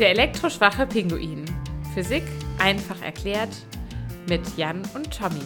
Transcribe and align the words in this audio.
Der 0.00 0.12
elektroschwache 0.12 0.86
Pinguin. 0.86 1.44
Physik 1.92 2.22
einfach 2.58 3.02
erklärt 3.02 3.50
mit 4.30 4.40
Jan 4.56 4.80
und 4.94 5.14
Tommy. 5.14 5.42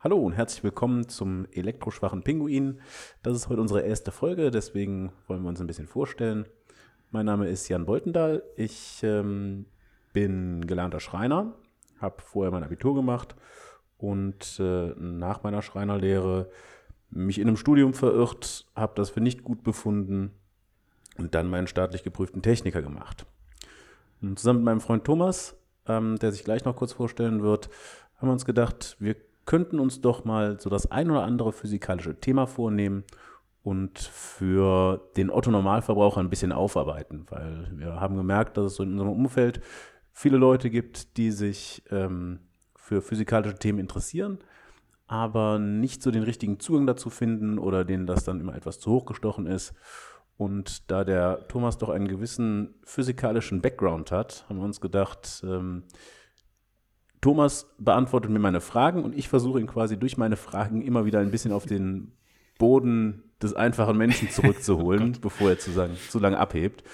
Hallo 0.00 0.16
und 0.16 0.32
herzlich 0.32 0.64
willkommen 0.64 1.06
zum 1.10 1.46
elektroschwachen 1.52 2.22
Pinguin. 2.22 2.80
Das 3.22 3.36
ist 3.36 3.50
heute 3.50 3.60
unsere 3.60 3.82
erste 3.82 4.10
Folge, 4.10 4.50
deswegen 4.50 5.12
wollen 5.26 5.42
wir 5.42 5.50
uns 5.50 5.60
ein 5.60 5.66
bisschen 5.66 5.86
vorstellen. 5.86 6.46
Mein 7.10 7.26
Name 7.26 7.46
ist 7.46 7.68
Jan 7.68 7.84
Boltendahl. 7.84 8.42
Ich 8.56 9.02
ähm, 9.02 9.66
bin 10.14 10.66
gelernter 10.66 11.00
Schreiner, 11.00 11.56
habe 12.00 12.22
vorher 12.22 12.52
mein 12.52 12.64
Abitur 12.64 12.94
gemacht 12.94 13.36
und 13.98 14.58
äh, 14.60 14.94
nach 14.96 15.42
meiner 15.42 15.60
Schreinerlehre 15.60 16.50
mich 17.12 17.38
in 17.38 17.46
einem 17.46 17.56
Studium 17.56 17.94
verirrt, 17.94 18.66
habe 18.74 18.94
das 18.96 19.10
für 19.10 19.20
nicht 19.20 19.42
gut 19.42 19.62
befunden 19.62 20.32
und 21.18 21.34
dann 21.34 21.48
meinen 21.48 21.66
staatlich 21.66 22.02
geprüften 22.02 22.42
Techniker 22.42 22.82
gemacht. 22.82 23.26
Und 24.20 24.38
zusammen 24.38 24.60
mit 24.60 24.66
meinem 24.66 24.80
Freund 24.80 25.04
Thomas, 25.04 25.56
ähm, 25.86 26.18
der 26.18 26.32
sich 26.32 26.44
gleich 26.44 26.64
noch 26.64 26.76
kurz 26.76 26.92
vorstellen 26.92 27.42
wird, 27.42 27.68
haben 28.16 28.28
wir 28.28 28.32
uns 28.32 28.44
gedacht, 28.44 28.96
wir 28.98 29.16
könnten 29.44 29.78
uns 29.78 30.00
doch 30.00 30.24
mal 30.24 30.58
so 30.60 30.70
das 30.70 30.90
ein 30.90 31.10
oder 31.10 31.24
andere 31.24 31.52
physikalische 31.52 32.18
Thema 32.18 32.46
vornehmen 32.46 33.04
und 33.62 33.98
für 33.98 35.10
den 35.16 35.30
Otto-Normalverbraucher 35.30 36.20
ein 36.20 36.30
bisschen 36.30 36.52
aufarbeiten, 36.52 37.26
weil 37.28 37.70
wir 37.74 38.00
haben 38.00 38.16
gemerkt, 38.16 38.56
dass 38.56 38.66
es 38.66 38.74
so 38.76 38.82
in 38.82 38.92
unserem 38.92 39.10
Umfeld 39.10 39.60
viele 40.12 40.36
Leute 40.36 40.70
gibt, 40.70 41.16
die 41.16 41.30
sich 41.30 41.82
ähm, 41.90 42.40
für 42.76 43.02
physikalische 43.02 43.58
Themen 43.58 43.78
interessieren, 43.78 44.38
aber 45.12 45.58
nicht 45.58 46.02
so 46.02 46.10
den 46.10 46.22
richtigen 46.22 46.58
Zugang 46.58 46.86
dazu 46.86 47.10
finden 47.10 47.58
oder 47.58 47.84
denen 47.84 48.06
das 48.06 48.24
dann 48.24 48.40
immer 48.40 48.54
etwas 48.54 48.80
zu 48.80 48.90
hoch 48.90 49.04
gestochen 49.04 49.46
ist. 49.46 49.74
Und 50.38 50.90
da 50.90 51.04
der 51.04 51.46
Thomas 51.48 51.76
doch 51.76 51.90
einen 51.90 52.08
gewissen 52.08 52.76
physikalischen 52.82 53.60
Background 53.60 54.10
hat, 54.10 54.46
haben 54.48 54.56
wir 54.56 54.64
uns 54.64 54.80
gedacht, 54.80 55.44
ähm, 55.46 55.82
Thomas 57.20 57.74
beantwortet 57.78 58.30
mir 58.30 58.38
meine 58.38 58.62
Fragen 58.62 59.04
und 59.04 59.14
ich 59.14 59.28
versuche 59.28 59.60
ihn 59.60 59.66
quasi 59.66 59.98
durch 59.98 60.16
meine 60.16 60.36
Fragen 60.36 60.80
immer 60.80 61.04
wieder 61.04 61.20
ein 61.20 61.30
bisschen 61.30 61.52
auf 61.52 61.66
den 61.66 62.12
Boden 62.58 63.22
des 63.42 63.52
einfachen 63.52 63.98
Menschen 63.98 64.30
zurückzuholen, 64.30 65.12
oh 65.14 65.20
bevor 65.20 65.50
er 65.50 65.58
zu, 65.58 65.72
sagen, 65.72 65.94
zu 66.08 66.20
lange 66.20 66.38
abhebt. 66.38 66.84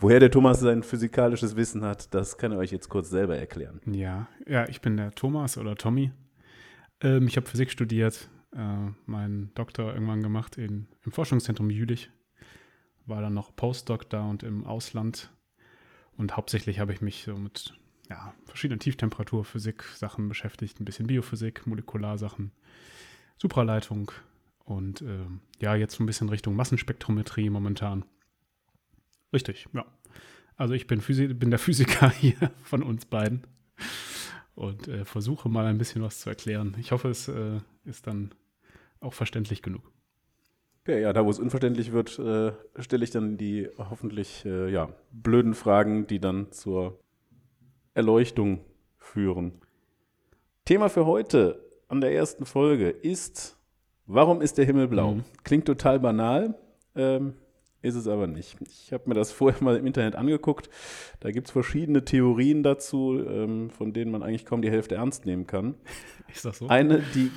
Woher 0.00 0.18
der 0.18 0.30
Thomas 0.30 0.60
sein 0.60 0.82
physikalisches 0.82 1.56
Wissen 1.56 1.84
hat, 1.84 2.14
das 2.14 2.38
kann 2.38 2.52
er 2.52 2.58
euch 2.58 2.72
jetzt 2.72 2.88
kurz 2.88 3.10
selber 3.10 3.36
erklären. 3.36 3.82
Ja, 3.84 4.28
ja, 4.46 4.66
ich 4.66 4.80
bin 4.80 4.96
der 4.96 5.14
Thomas 5.14 5.58
oder 5.58 5.76
Tommy. 5.76 6.12
Ähm, 7.00 7.26
ich 7.26 7.36
habe 7.36 7.46
Physik 7.46 7.70
studiert, 7.70 8.28
äh, 8.52 8.90
meinen 9.06 9.52
Doktor 9.54 9.92
irgendwann 9.92 10.22
gemacht 10.22 10.56
in, 10.58 10.88
im 11.04 11.12
Forschungszentrum 11.12 11.70
Jülich. 11.70 12.10
War 13.06 13.20
dann 13.20 13.34
noch 13.34 13.54
Postdoc 13.54 14.08
da 14.10 14.24
und 14.24 14.42
im 14.42 14.64
Ausland. 14.64 15.30
Und 16.16 16.36
hauptsächlich 16.36 16.80
habe 16.80 16.92
ich 16.92 17.00
mich 17.00 17.24
so 17.24 17.36
mit 17.36 17.74
ja, 18.08 18.34
verschiedenen 18.44 18.80
Tieftemperaturphysik-Sachen 18.80 20.28
beschäftigt, 20.28 20.80
ein 20.80 20.84
bisschen 20.84 21.06
Biophysik, 21.06 21.66
Molekularsachen, 21.66 22.52
Supraleitung 23.36 24.12
und 24.64 25.02
äh, 25.02 25.26
ja, 25.60 25.74
jetzt 25.74 25.96
so 25.96 26.02
ein 26.02 26.06
bisschen 26.06 26.28
Richtung 26.28 26.56
Massenspektrometrie 26.56 27.50
momentan. 27.50 28.04
Richtig, 29.32 29.66
ja. 29.72 29.84
Also 30.56 30.72
ich 30.72 30.86
bin, 30.86 31.00
Physi 31.00 31.28
bin 31.34 31.50
der 31.50 31.58
Physiker 31.58 32.10
hier 32.20 32.50
von 32.62 32.82
uns 32.82 33.04
beiden 33.04 33.46
und 34.56 34.88
äh, 34.88 35.04
versuche 35.04 35.48
mal 35.48 35.66
ein 35.66 35.78
bisschen 35.78 36.02
was 36.02 36.18
zu 36.20 36.30
erklären. 36.30 36.74
Ich 36.80 36.90
hoffe, 36.90 37.10
es 37.10 37.28
äh, 37.28 37.60
ist 37.84 38.06
dann 38.08 38.34
auch 39.00 39.14
verständlich 39.14 39.62
genug. 39.62 39.92
Okay, 40.82 41.02
ja, 41.02 41.12
da 41.12 41.24
wo 41.24 41.30
es 41.30 41.38
unverständlich 41.38 41.92
wird, 41.92 42.18
äh, 42.18 42.52
stelle 42.78 43.04
ich 43.04 43.10
dann 43.10 43.36
die 43.36 43.68
hoffentlich 43.76 44.44
äh, 44.44 44.70
ja, 44.70 44.88
blöden 45.12 45.54
Fragen, 45.54 46.06
die 46.06 46.20
dann 46.20 46.50
zur 46.52 46.98
Erleuchtung 47.94 48.64
führen. 48.98 49.52
Thema 50.64 50.88
für 50.88 51.06
heute 51.06 51.64
an 51.88 52.00
der 52.00 52.14
ersten 52.14 52.46
Folge 52.46 52.88
ist, 52.88 53.58
warum 54.06 54.40
ist 54.40 54.58
der 54.58 54.64
Himmel 54.64 54.88
blau? 54.88 55.14
Mhm. 55.14 55.24
Klingt 55.44 55.66
total 55.66 56.00
banal, 56.00 56.54
ähm, 56.94 57.34
ist 57.86 57.94
es 57.94 58.08
aber 58.08 58.26
nicht. 58.26 58.56
Ich 58.68 58.92
habe 58.92 59.04
mir 59.06 59.14
das 59.14 59.32
vorher 59.32 59.62
mal 59.62 59.76
im 59.76 59.86
Internet 59.86 60.16
angeguckt. 60.16 60.68
Da 61.20 61.30
gibt 61.30 61.46
es 61.46 61.52
verschiedene 61.52 62.04
Theorien 62.04 62.62
dazu, 62.62 63.22
ähm, 63.26 63.70
von 63.70 63.92
denen 63.92 64.10
man 64.10 64.22
eigentlich 64.22 64.44
kaum 64.44 64.62
die 64.62 64.70
Hälfte 64.70 64.96
ernst 64.96 65.26
nehmen 65.26 65.46
kann. 65.46 65.74
Ist 66.34 66.44
das 66.44 66.58
so? 66.58 66.68
Eine, 66.68 67.02
die 67.14 67.30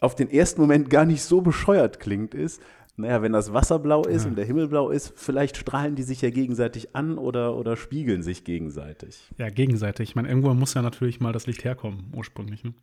auf 0.00 0.14
den 0.14 0.30
ersten 0.30 0.60
Moment 0.60 0.88
gar 0.88 1.04
nicht 1.04 1.22
so 1.22 1.42
bescheuert 1.42 2.00
klingt, 2.00 2.34
ist, 2.34 2.62
naja, 2.96 3.22
wenn 3.22 3.32
das 3.32 3.52
Wasser 3.52 3.78
blau 3.78 4.02
ist 4.02 4.24
ja. 4.24 4.28
und 4.28 4.36
der 4.36 4.44
Himmel 4.44 4.68
blau 4.68 4.90
ist, 4.90 5.12
vielleicht 5.16 5.56
strahlen 5.56 5.94
die 5.94 6.02
sich 6.02 6.22
ja 6.22 6.30
gegenseitig 6.30 6.94
an 6.94 7.18
oder, 7.18 7.56
oder 7.56 7.76
spiegeln 7.76 8.22
sich 8.22 8.44
gegenseitig. 8.44 9.30
Ja, 9.38 9.48
gegenseitig. 9.48 10.10
Ich 10.10 10.16
meine, 10.16 10.28
irgendwo 10.28 10.52
muss 10.54 10.74
ja 10.74 10.82
natürlich 10.82 11.20
mal 11.20 11.32
das 11.32 11.46
Licht 11.46 11.64
herkommen, 11.64 12.12
ursprünglich, 12.14 12.64
ne? 12.64 12.74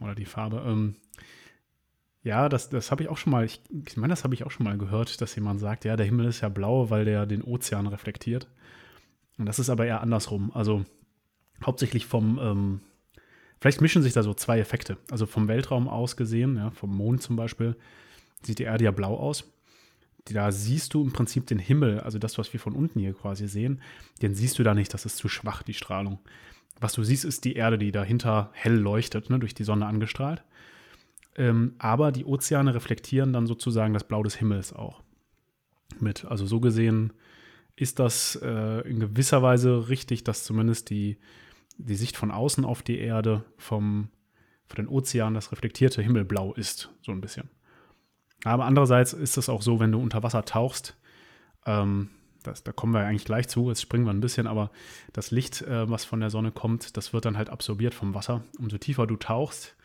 Oder 0.00 0.14
die 0.14 0.26
Farbe. 0.26 0.62
Ähm, 0.66 0.96
ja, 2.26 2.48
das, 2.48 2.68
das 2.70 2.90
habe 2.90 3.04
ich 3.04 3.08
auch 3.08 3.18
schon 3.18 3.30
mal, 3.30 3.44
ich, 3.44 3.60
ich 3.86 3.96
meine, 3.96 4.10
das 4.10 4.24
habe 4.24 4.34
ich 4.34 4.42
auch 4.42 4.50
schon 4.50 4.64
mal 4.64 4.76
gehört, 4.76 5.20
dass 5.20 5.36
jemand 5.36 5.60
sagt, 5.60 5.84
ja, 5.84 5.94
der 5.96 6.06
Himmel 6.06 6.26
ist 6.26 6.40
ja 6.40 6.48
blau, 6.48 6.90
weil 6.90 7.04
der 7.04 7.24
den 7.24 7.40
Ozean 7.40 7.86
reflektiert. 7.86 8.48
Und 9.38 9.46
das 9.46 9.60
ist 9.60 9.70
aber 9.70 9.86
eher 9.86 10.00
andersrum. 10.00 10.50
Also 10.52 10.84
hauptsächlich 11.64 12.04
vom, 12.04 12.40
ähm, 12.42 12.80
vielleicht 13.60 13.80
mischen 13.80 14.02
sich 14.02 14.12
da 14.12 14.24
so 14.24 14.34
zwei 14.34 14.58
Effekte. 14.58 14.96
Also 15.08 15.26
vom 15.26 15.46
Weltraum 15.46 15.86
aus 15.86 16.16
gesehen, 16.16 16.56
ja, 16.56 16.72
vom 16.72 16.96
Mond 16.96 17.22
zum 17.22 17.36
Beispiel, 17.36 17.76
sieht 18.42 18.58
die 18.58 18.64
Erde 18.64 18.82
ja 18.82 18.90
blau 18.90 19.16
aus. 19.16 19.44
Da 20.24 20.50
siehst 20.50 20.94
du 20.94 21.04
im 21.04 21.12
Prinzip 21.12 21.46
den 21.46 21.60
Himmel, 21.60 22.00
also 22.00 22.18
das, 22.18 22.38
was 22.38 22.52
wir 22.52 22.58
von 22.58 22.74
unten 22.74 22.98
hier 22.98 23.14
quasi 23.14 23.46
sehen, 23.46 23.80
den 24.20 24.34
siehst 24.34 24.58
du 24.58 24.64
da 24.64 24.74
nicht, 24.74 24.92
das 24.92 25.06
ist 25.06 25.18
zu 25.18 25.28
schwach, 25.28 25.62
die 25.62 25.74
Strahlung. 25.74 26.18
Was 26.80 26.92
du 26.94 27.04
siehst, 27.04 27.24
ist 27.24 27.44
die 27.44 27.54
Erde, 27.54 27.78
die 27.78 27.92
dahinter 27.92 28.50
hell 28.52 28.74
leuchtet, 28.74 29.30
ne, 29.30 29.38
durch 29.38 29.54
die 29.54 29.62
Sonne 29.62 29.86
angestrahlt. 29.86 30.42
Ähm, 31.36 31.74
aber 31.78 32.12
die 32.12 32.24
Ozeane 32.24 32.74
reflektieren 32.74 33.32
dann 33.32 33.46
sozusagen 33.46 33.94
das 33.94 34.04
Blau 34.04 34.22
des 34.22 34.36
Himmels 34.36 34.72
auch 34.72 35.02
mit. 36.00 36.24
Also 36.24 36.46
so 36.46 36.60
gesehen 36.60 37.12
ist 37.76 37.98
das 37.98 38.36
äh, 38.42 38.88
in 38.88 39.00
gewisser 39.00 39.42
Weise 39.42 39.88
richtig, 39.88 40.24
dass 40.24 40.44
zumindest 40.44 40.88
die, 40.88 41.18
die 41.76 41.94
Sicht 41.94 42.16
von 42.16 42.30
außen 42.30 42.64
auf 42.64 42.82
die 42.82 42.98
Erde 42.98 43.44
vom, 43.58 44.08
von 44.66 44.76
den 44.76 44.88
Ozeanen 44.88 45.34
das 45.34 45.52
reflektierte 45.52 46.00
Himmelblau 46.00 46.54
ist, 46.54 46.90
so 47.02 47.12
ein 47.12 47.20
bisschen. 47.20 47.50
Aber 48.44 48.64
andererseits 48.64 49.12
ist 49.12 49.36
es 49.36 49.48
auch 49.48 49.60
so, 49.60 49.78
wenn 49.78 49.92
du 49.92 50.00
unter 50.00 50.22
Wasser 50.22 50.44
tauchst, 50.44 50.96
ähm, 51.66 52.10
das, 52.42 52.62
da 52.62 52.72
kommen 52.72 52.94
wir 52.94 53.00
eigentlich 53.00 53.24
gleich 53.24 53.48
zu, 53.48 53.68
jetzt 53.68 53.82
springen 53.82 54.06
wir 54.06 54.12
ein 54.12 54.20
bisschen, 54.20 54.46
aber 54.46 54.70
das 55.12 55.30
Licht, 55.32 55.62
äh, 55.62 55.90
was 55.90 56.04
von 56.04 56.20
der 56.20 56.30
Sonne 56.30 56.52
kommt, 56.52 56.96
das 56.96 57.12
wird 57.12 57.24
dann 57.24 57.36
halt 57.36 57.50
absorbiert 57.50 57.92
vom 57.92 58.14
Wasser. 58.14 58.44
Umso 58.58 58.78
tiefer 58.78 59.06
du 59.06 59.16
tauchst, 59.16 59.76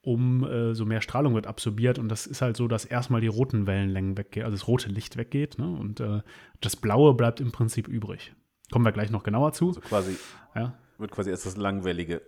umso 0.00 0.84
äh, 0.84 0.86
mehr 0.86 1.00
Strahlung 1.00 1.34
wird 1.34 1.46
absorbiert 1.46 1.98
und 1.98 2.08
das 2.08 2.26
ist 2.26 2.40
halt 2.40 2.56
so, 2.56 2.68
dass 2.68 2.84
erstmal 2.84 3.20
die 3.20 3.26
roten 3.26 3.66
Wellenlängen 3.66 4.16
weggehen, 4.16 4.44
also 4.44 4.56
das 4.56 4.68
rote 4.68 4.88
Licht 4.88 5.16
weggeht 5.16 5.58
ne? 5.58 5.68
und 5.68 6.00
äh, 6.00 6.22
das 6.60 6.76
Blaue 6.76 7.14
bleibt 7.14 7.40
im 7.40 7.52
Prinzip 7.52 7.88
übrig. 7.88 8.34
Kommen 8.70 8.84
wir 8.84 8.92
gleich 8.92 9.10
noch 9.10 9.22
genauer 9.22 9.52
zu. 9.52 9.68
Also 9.68 9.80
quasi 9.80 10.16
ja? 10.54 10.74
wird 10.98 11.10
quasi 11.10 11.30
erst 11.30 11.46
das 11.46 11.56
Langwellige 11.56 12.22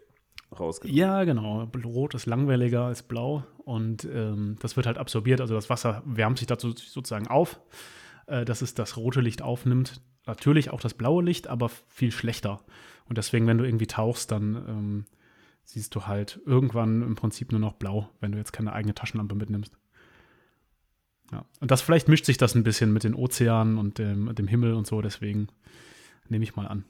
rausgenommen. 0.59 0.99
Ja, 0.99 1.25
genau. 1.25 1.71
Rot 1.85 2.15
ist 2.15 2.27
langwelliger 2.27 2.87
als 2.87 3.03
blau 3.03 3.45
und 3.59 4.05
ähm, 4.05 4.57
das 4.61 4.77
wird 4.77 4.87
halt 4.87 4.99
absorbiert. 4.99 5.41
Also 5.41 5.55
das 5.55 5.71
Wasser 5.71 6.03
wärmt 6.05 6.39
sich 6.39 6.47
dazu 6.47 6.73
sozusagen 6.73 7.29
auf, 7.29 7.61
äh, 8.27 8.45
dass 8.45 8.63
es 8.63 8.75
das 8.75 8.97
rote 8.97 9.21
Licht 9.21 9.43
aufnimmt. 9.43 10.01
Natürlich 10.27 10.71
auch 10.71 10.81
das 10.81 10.95
blaue 10.95 11.23
Licht, 11.23 11.47
aber 11.47 11.69
viel 11.89 12.11
schlechter. 12.11 12.61
Und 13.09 13.19
deswegen, 13.19 13.47
wenn 13.47 13.59
du 13.59 13.65
irgendwie 13.65 13.87
tauchst, 13.87 14.31
dann 14.31 14.55
ähm, 14.69 15.05
siehst 15.71 15.95
du 15.95 16.07
halt 16.07 16.41
irgendwann 16.45 17.03
im 17.03 17.15
Prinzip 17.15 17.53
nur 17.53 17.61
noch 17.61 17.75
blau, 17.75 18.09
wenn 18.21 18.33
du 18.33 18.39
jetzt 18.39 18.53
keine 18.53 18.73
eigene 18.73 18.95
Taschenlampe 18.95 19.35
mitnimmst. 19.35 19.77
Ja. 21.33 21.45
Und 21.61 21.71
das 21.71 21.81
vielleicht 21.81 22.09
mischt 22.09 22.25
sich 22.25 22.39
das 22.39 22.55
ein 22.55 22.65
bisschen 22.65 22.93
mit 22.93 23.05
den 23.05 23.15
Ozeanen 23.15 23.79
und 23.79 23.99
dem, 23.99 24.35
dem 24.35 24.49
Himmel 24.49 24.75
und 24.75 24.87
so, 24.87 25.01
deswegen 25.01 25.49
nehme 26.29 26.45
ich 26.45 26.57
mal 26.57 26.67
an. 26.67 26.85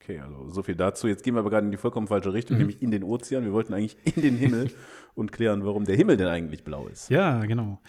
Okay, 0.00 0.20
also 0.20 0.50
so 0.50 0.62
viel 0.62 0.74
dazu. 0.74 1.08
Jetzt 1.08 1.22
gehen 1.22 1.34
wir 1.34 1.40
aber 1.40 1.48
gerade 1.48 1.64
in 1.64 1.70
die 1.70 1.78
vollkommen 1.78 2.06
falsche 2.06 2.34
Richtung, 2.34 2.56
mhm. 2.56 2.62
nämlich 2.62 2.82
in 2.82 2.90
den 2.90 3.02
Ozean. 3.02 3.44
Wir 3.44 3.54
wollten 3.54 3.72
eigentlich 3.72 3.96
in 4.04 4.20
den 4.20 4.36
Himmel 4.36 4.70
und 5.14 5.32
klären, 5.32 5.64
warum 5.64 5.86
der 5.86 5.96
Himmel 5.96 6.18
denn 6.18 6.28
eigentlich 6.28 6.62
blau 6.62 6.88
ist. 6.88 7.08
Ja, 7.08 7.40
genau. 7.46 7.80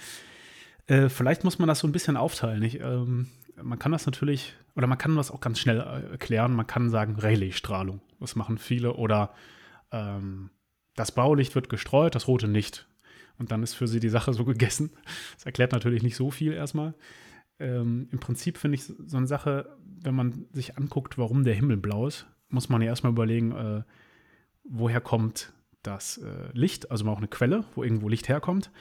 Äh, 0.87 1.09
vielleicht 1.09 1.43
muss 1.43 1.59
man 1.59 1.67
das 1.67 1.79
so 1.79 1.87
ein 1.87 1.91
bisschen 1.91 2.17
aufteilen. 2.17 2.63
Ich, 2.63 2.79
ähm, 2.79 3.27
man 3.61 3.79
kann 3.79 3.91
das 3.91 4.05
natürlich, 4.05 4.53
oder 4.75 4.87
man 4.87 4.97
kann 4.97 5.15
das 5.15 5.31
auch 5.31 5.39
ganz 5.39 5.59
schnell 5.59 5.79
äh, 5.79 6.11
erklären. 6.11 6.53
Man 6.53 6.67
kann 6.67 6.89
sagen 6.89 7.15
Rayleigh-Strahlung. 7.15 8.01
Das 8.19 8.35
machen 8.35 8.57
viele. 8.57 8.93
Oder 8.93 9.33
ähm, 9.91 10.49
das 10.95 11.11
Blaulicht 11.11 11.55
wird 11.55 11.69
gestreut, 11.69 12.15
das 12.15 12.27
rote 12.27 12.47
nicht. 12.47 12.87
Und 13.37 13.51
dann 13.51 13.63
ist 13.63 13.73
für 13.73 13.87
sie 13.87 13.99
die 13.99 14.09
Sache 14.09 14.33
so 14.33 14.45
gegessen. 14.45 14.91
Das 15.35 15.45
erklärt 15.45 15.71
natürlich 15.71 16.03
nicht 16.03 16.15
so 16.15 16.31
viel 16.31 16.53
erstmal 16.53 16.93
ähm, 17.59 18.07
im 18.11 18.19
Prinzip 18.19 18.57
finde 18.57 18.75
ich 18.75 18.83
so 18.83 19.17
eine 19.17 19.27
Sache, 19.27 19.77
wenn 20.01 20.15
man 20.15 20.45
sich 20.51 20.77
anguckt, 20.77 21.17
warum 21.17 21.43
der 21.43 21.55
Himmel 21.55 21.77
blau 21.77 22.07
ist, 22.07 22.27
muss 22.49 22.69
man 22.69 22.81
ja 22.81 22.87
erstmal 22.87 23.13
überlegen, 23.13 23.51
äh, 23.53 23.83
woher 24.63 25.01
kommt 25.01 25.53
das 25.83 26.17
äh, 26.17 26.49
Licht, 26.53 26.91
also 26.91 27.07
auch 27.07 27.17
eine 27.17 27.27
Quelle, 27.27 27.63
wo 27.75 27.83
irgendwo 27.83 28.09
Licht 28.09 28.27
herkommt. 28.27 28.71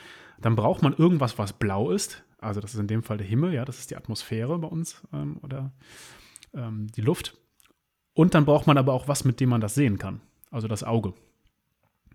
Dann 0.45 0.57
braucht 0.57 0.83
man 0.83 0.93
irgendwas, 0.93 1.39
was 1.39 1.55
blau 1.55 1.91
ist. 1.91 2.23
Also 2.39 2.61
das 2.61 2.75
ist 2.75 2.81
in 2.81 2.87
dem 2.87 3.03
Fall 3.03 3.17
der 3.17 3.27
Himmel, 3.27 3.55
ja, 3.55 3.65
das 3.65 3.79
ist 3.79 3.91
die 3.91 3.97
Atmosphäre 3.97 4.59
bei 4.59 4.69
uns 4.69 5.01
ähm, 5.11 5.39
oder 5.41 5.73
ähm, 6.53 6.89
die 6.89 7.01
Luft. 7.01 7.39
Und 8.13 8.35
dann 8.35 8.45
braucht 8.45 8.67
man 8.67 8.77
aber 8.77 8.93
auch 8.93 9.09
was, 9.09 9.25
mit 9.25 9.41
dem 9.41 9.49
man 9.49 9.63
das 9.63 9.75
sehen 9.75 9.97
kann. 9.97 10.21
Also 10.51 10.69
das 10.69 10.85
Auge. 10.85 11.15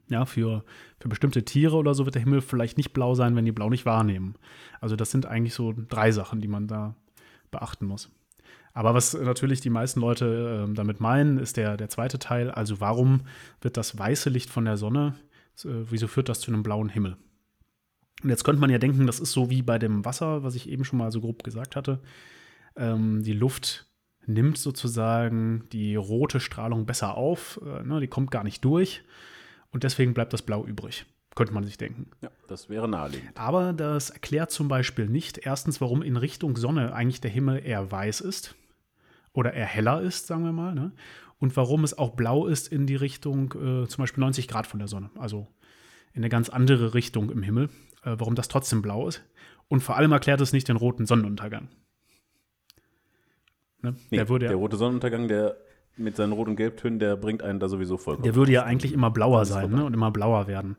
Ja, 0.09 0.25
für, 0.25 0.63
für 0.99 1.09
bestimmte 1.09 1.43
Tiere 1.43 1.75
oder 1.75 1.95
so 1.95 2.05
wird 2.05 2.13
der 2.13 2.21
Himmel 2.21 2.41
vielleicht 2.41 2.77
nicht 2.77 2.93
blau 2.93 3.15
sein, 3.15 3.35
wenn 3.35 3.45
die 3.45 3.51
blau 3.51 3.67
nicht 3.67 3.87
wahrnehmen. 3.87 4.35
Also 4.79 4.95
das 4.95 5.09
sind 5.09 5.25
eigentlich 5.25 5.55
so 5.55 5.73
drei 5.75 6.11
Sachen, 6.11 6.39
die 6.39 6.47
man 6.47 6.67
da 6.67 6.93
beachten 7.49 7.87
muss. 7.87 8.11
Aber 8.73 8.93
was 8.93 9.15
natürlich 9.15 9.59
die 9.59 9.71
meisten 9.71 10.01
Leute 10.01 10.67
äh, 10.69 10.73
damit 10.75 10.99
meinen, 10.99 11.39
ist 11.39 11.57
der, 11.57 11.77
der 11.77 11.89
zweite 11.89 12.19
Teil. 12.19 12.51
Also 12.51 12.79
warum 12.79 13.21
wird 13.61 13.75
das 13.75 13.97
weiße 13.97 14.29
Licht 14.29 14.51
von 14.51 14.65
der 14.65 14.77
Sonne, 14.77 15.15
äh, 15.65 15.69
wieso 15.89 16.05
führt 16.07 16.29
das 16.29 16.41
zu 16.41 16.51
einem 16.51 16.61
blauen 16.61 16.89
Himmel? 16.89 17.17
Und 18.23 18.29
jetzt 18.29 18.43
könnte 18.43 18.59
man 18.59 18.69
ja 18.69 18.77
denken, 18.77 19.07
das 19.07 19.19
ist 19.19 19.31
so 19.31 19.49
wie 19.49 19.61
bei 19.61 19.79
dem 19.79 20.05
Wasser, 20.05 20.43
was 20.43 20.55
ich 20.55 20.69
eben 20.69 20.83
schon 20.83 20.99
mal 20.99 21.11
so 21.11 21.21
grob 21.21 21.43
gesagt 21.43 21.75
hatte. 21.75 21.99
Ähm, 22.75 23.23
die 23.23 23.33
Luft 23.33 23.87
nimmt 24.25 24.57
sozusagen 24.57 25.63
die 25.71 25.95
rote 25.95 26.39
Strahlung 26.39 26.85
besser 26.85 27.15
auf, 27.15 27.59
äh, 27.65 27.83
ne, 27.83 27.99
die 27.99 28.07
kommt 28.07 28.31
gar 28.31 28.43
nicht 28.43 28.63
durch 28.63 29.03
und 29.71 29.83
deswegen 29.83 30.13
bleibt 30.13 30.33
das 30.33 30.41
Blau 30.41 30.65
übrig. 30.65 31.05
Könnte 31.35 31.53
man 31.53 31.63
sich 31.63 31.77
denken. 31.77 32.09
Ja, 32.21 32.29
das 32.47 32.69
wäre 32.69 32.87
naheliegend. 32.87 33.39
Aber 33.39 33.71
das 33.71 34.09
erklärt 34.09 34.51
zum 34.51 34.67
Beispiel 34.67 35.07
nicht, 35.07 35.37
erstens, 35.39 35.79
warum 35.79 36.01
in 36.01 36.17
Richtung 36.17 36.57
Sonne 36.57 36.93
eigentlich 36.93 37.21
der 37.21 37.31
Himmel 37.31 37.61
eher 37.63 37.91
weiß 37.91 38.21
ist 38.21 38.55
oder 39.31 39.53
eher 39.53 39.65
heller 39.65 40.01
ist, 40.01 40.27
sagen 40.27 40.43
wir 40.43 40.51
mal, 40.51 40.73
ne? 40.73 40.91
und 41.39 41.55
warum 41.55 41.83
es 41.83 41.97
auch 41.97 42.11
blau 42.11 42.45
ist 42.45 42.67
in 42.67 42.85
die 42.85 42.95
Richtung 42.95 43.53
äh, 43.53 43.87
zum 43.87 44.03
Beispiel 44.03 44.21
90 44.21 44.47
Grad 44.47 44.67
von 44.67 44.79
der 44.79 44.87
Sonne, 44.87 45.09
also 45.17 45.47
in 46.13 46.21
eine 46.21 46.29
ganz 46.29 46.49
andere 46.49 46.93
Richtung 46.93 47.29
im 47.29 47.43
Himmel, 47.43 47.69
äh, 48.03 48.15
warum 48.17 48.35
das 48.35 48.47
trotzdem 48.47 48.81
blau 48.81 49.07
ist. 49.07 49.23
Und 49.67 49.81
vor 49.81 49.97
allem 49.97 50.11
erklärt 50.11 50.41
es 50.41 50.53
nicht 50.53 50.67
den 50.67 50.75
roten 50.75 51.05
Sonnenuntergang. 51.05 51.69
Ne? 53.81 53.95
Nee, 54.09 54.17
der, 54.17 54.29
würde 54.29 54.45
ja, 54.45 54.49
der 54.49 54.57
rote 54.57 54.77
Sonnenuntergang, 54.77 55.27
der 55.27 55.57
mit 55.95 56.15
seinen 56.15 56.31
Rot- 56.31 56.47
und 56.47 56.55
Gelbtönen, 56.55 56.99
der 56.99 57.15
bringt 57.15 57.43
einen 57.43 57.59
da 57.59 57.67
sowieso 57.67 57.97
vollkommen. 57.97 58.23
Der 58.23 58.35
würde 58.35 58.51
ja 58.51 58.63
eigentlich 58.63 58.93
immer 58.93 59.11
blauer 59.11 59.45
sein 59.45 59.71
ne? 59.71 59.83
und 59.83 59.93
immer 59.93 60.11
blauer 60.11 60.47
werden. 60.47 60.77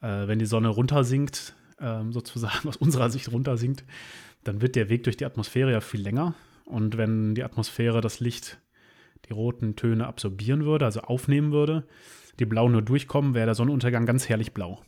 Äh, 0.00 0.26
wenn 0.26 0.38
die 0.38 0.46
Sonne 0.46 0.68
runtersinkt, 0.68 1.54
äh, 1.78 2.02
sozusagen 2.10 2.68
aus 2.68 2.76
unserer 2.76 3.10
Sicht 3.10 3.30
runtersinkt, 3.30 3.84
dann 4.44 4.62
wird 4.62 4.76
der 4.76 4.88
Weg 4.88 5.04
durch 5.04 5.16
die 5.16 5.26
Atmosphäre 5.26 5.72
ja 5.72 5.80
viel 5.80 6.00
länger. 6.00 6.34
Und 6.64 6.96
wenn 6.96 7.34
die 7.34 7.44
Atmosphäre 7.44 8.00
das 8.00 8.20
Licht, 8.20 8.58
die 9.26 9.32
roten 9.32 9.76
Töne 9.76 10.06
absorbieren 10.06 10.64
würde, 10.64 10.84
also 10.84 11.00
aufnehmen 11.00 11.52
würde, 11.52 11.86
die 12.38 12.46
blauen 12.46 12.72
nur 12.72 12.82
durchkommen, 12.82 13.34
wäre 13.34 13.46
der 13.46 13.54
Sonnenuntergang 13.54 14.06
ganz 14.06 14.28
herrlich 14.28 14.52
blau. 14.52 14.80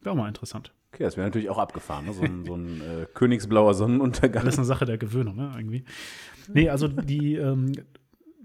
Wäre 0.00 0.12
auch 0.12 0.18
mal 0.18 0.28
interessant. 0.28 0.72
Okay, 0.92 1.02
das 1.02 1.16
wäre 1.16 1.26
natürlich 1.26 1.50
auch 1.50 1.58
abgefahren, 1.58 2.06
ne? 2.06 2.12
so 2.12 2.22
ein, 2.22 2.44
so 2.44 2.54
ein 2.54 2.80
äh, 2.80 3.06
königsblauer 3.12 3.74
Sonnenuntergang. 3.74 4.44
Das 4.44 4.54
ist 4.54 4.58
eine 4.58 4.66
Sache 4.66 4.84
der 4.84 4.98
Gewöhnung, 4.98 5.36
ne, 5.36 5.52
irgendwie. 5.56 5.84
Nee, 6.52 6.68
also 6.68 6.86
die, 6.86 7.34
ähm, 7.34 7.72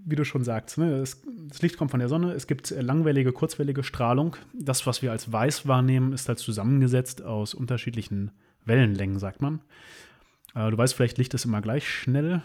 wie 0.04 0.16
du 0.16 0.24
schon 0.24 0.42
sagst, 0.42 0.78
ne, 0.78 0.96
es, 0.96 1.22
das 1.48 1.62
Licht 1.62 1.76
kommt 1.76 1.92
von 1.92 2.00
der 2.00 2.08
Sonne, 2.08 2.32
es 2.32 2.46
gibt 2.46 2.70
langwellige, 2.70 3.32
kurzwellige 3.32 3.84
Strahlung. 3.84 4.36
Das, 4.52 4.86
was 4.86 5.00
wir 5.02 5.12
als 5.12 5.30
weiß 5.30 5.68
wahrnehmen, 5.68 6.12
ist 6.12 6.28
halt 6.28 6.38
zusammengesetzt 6.38 7.22
aus 7.22 7.54
unterschiedlichen 7.54 8.32
Wellenlängen, 8.64 9.18
sagt 9.18 9.42
man. 9.42 9.60
Äh, 10.54 10.70
du 10.70 10.78
weißt 10.78 10.94
vielleicht, 10.94 11.18
Licht 11.18 11.34
ist 11.34 11.44
immer 11.44 11.60
gleich 11.60 11.88
schnell. 11.88 12.42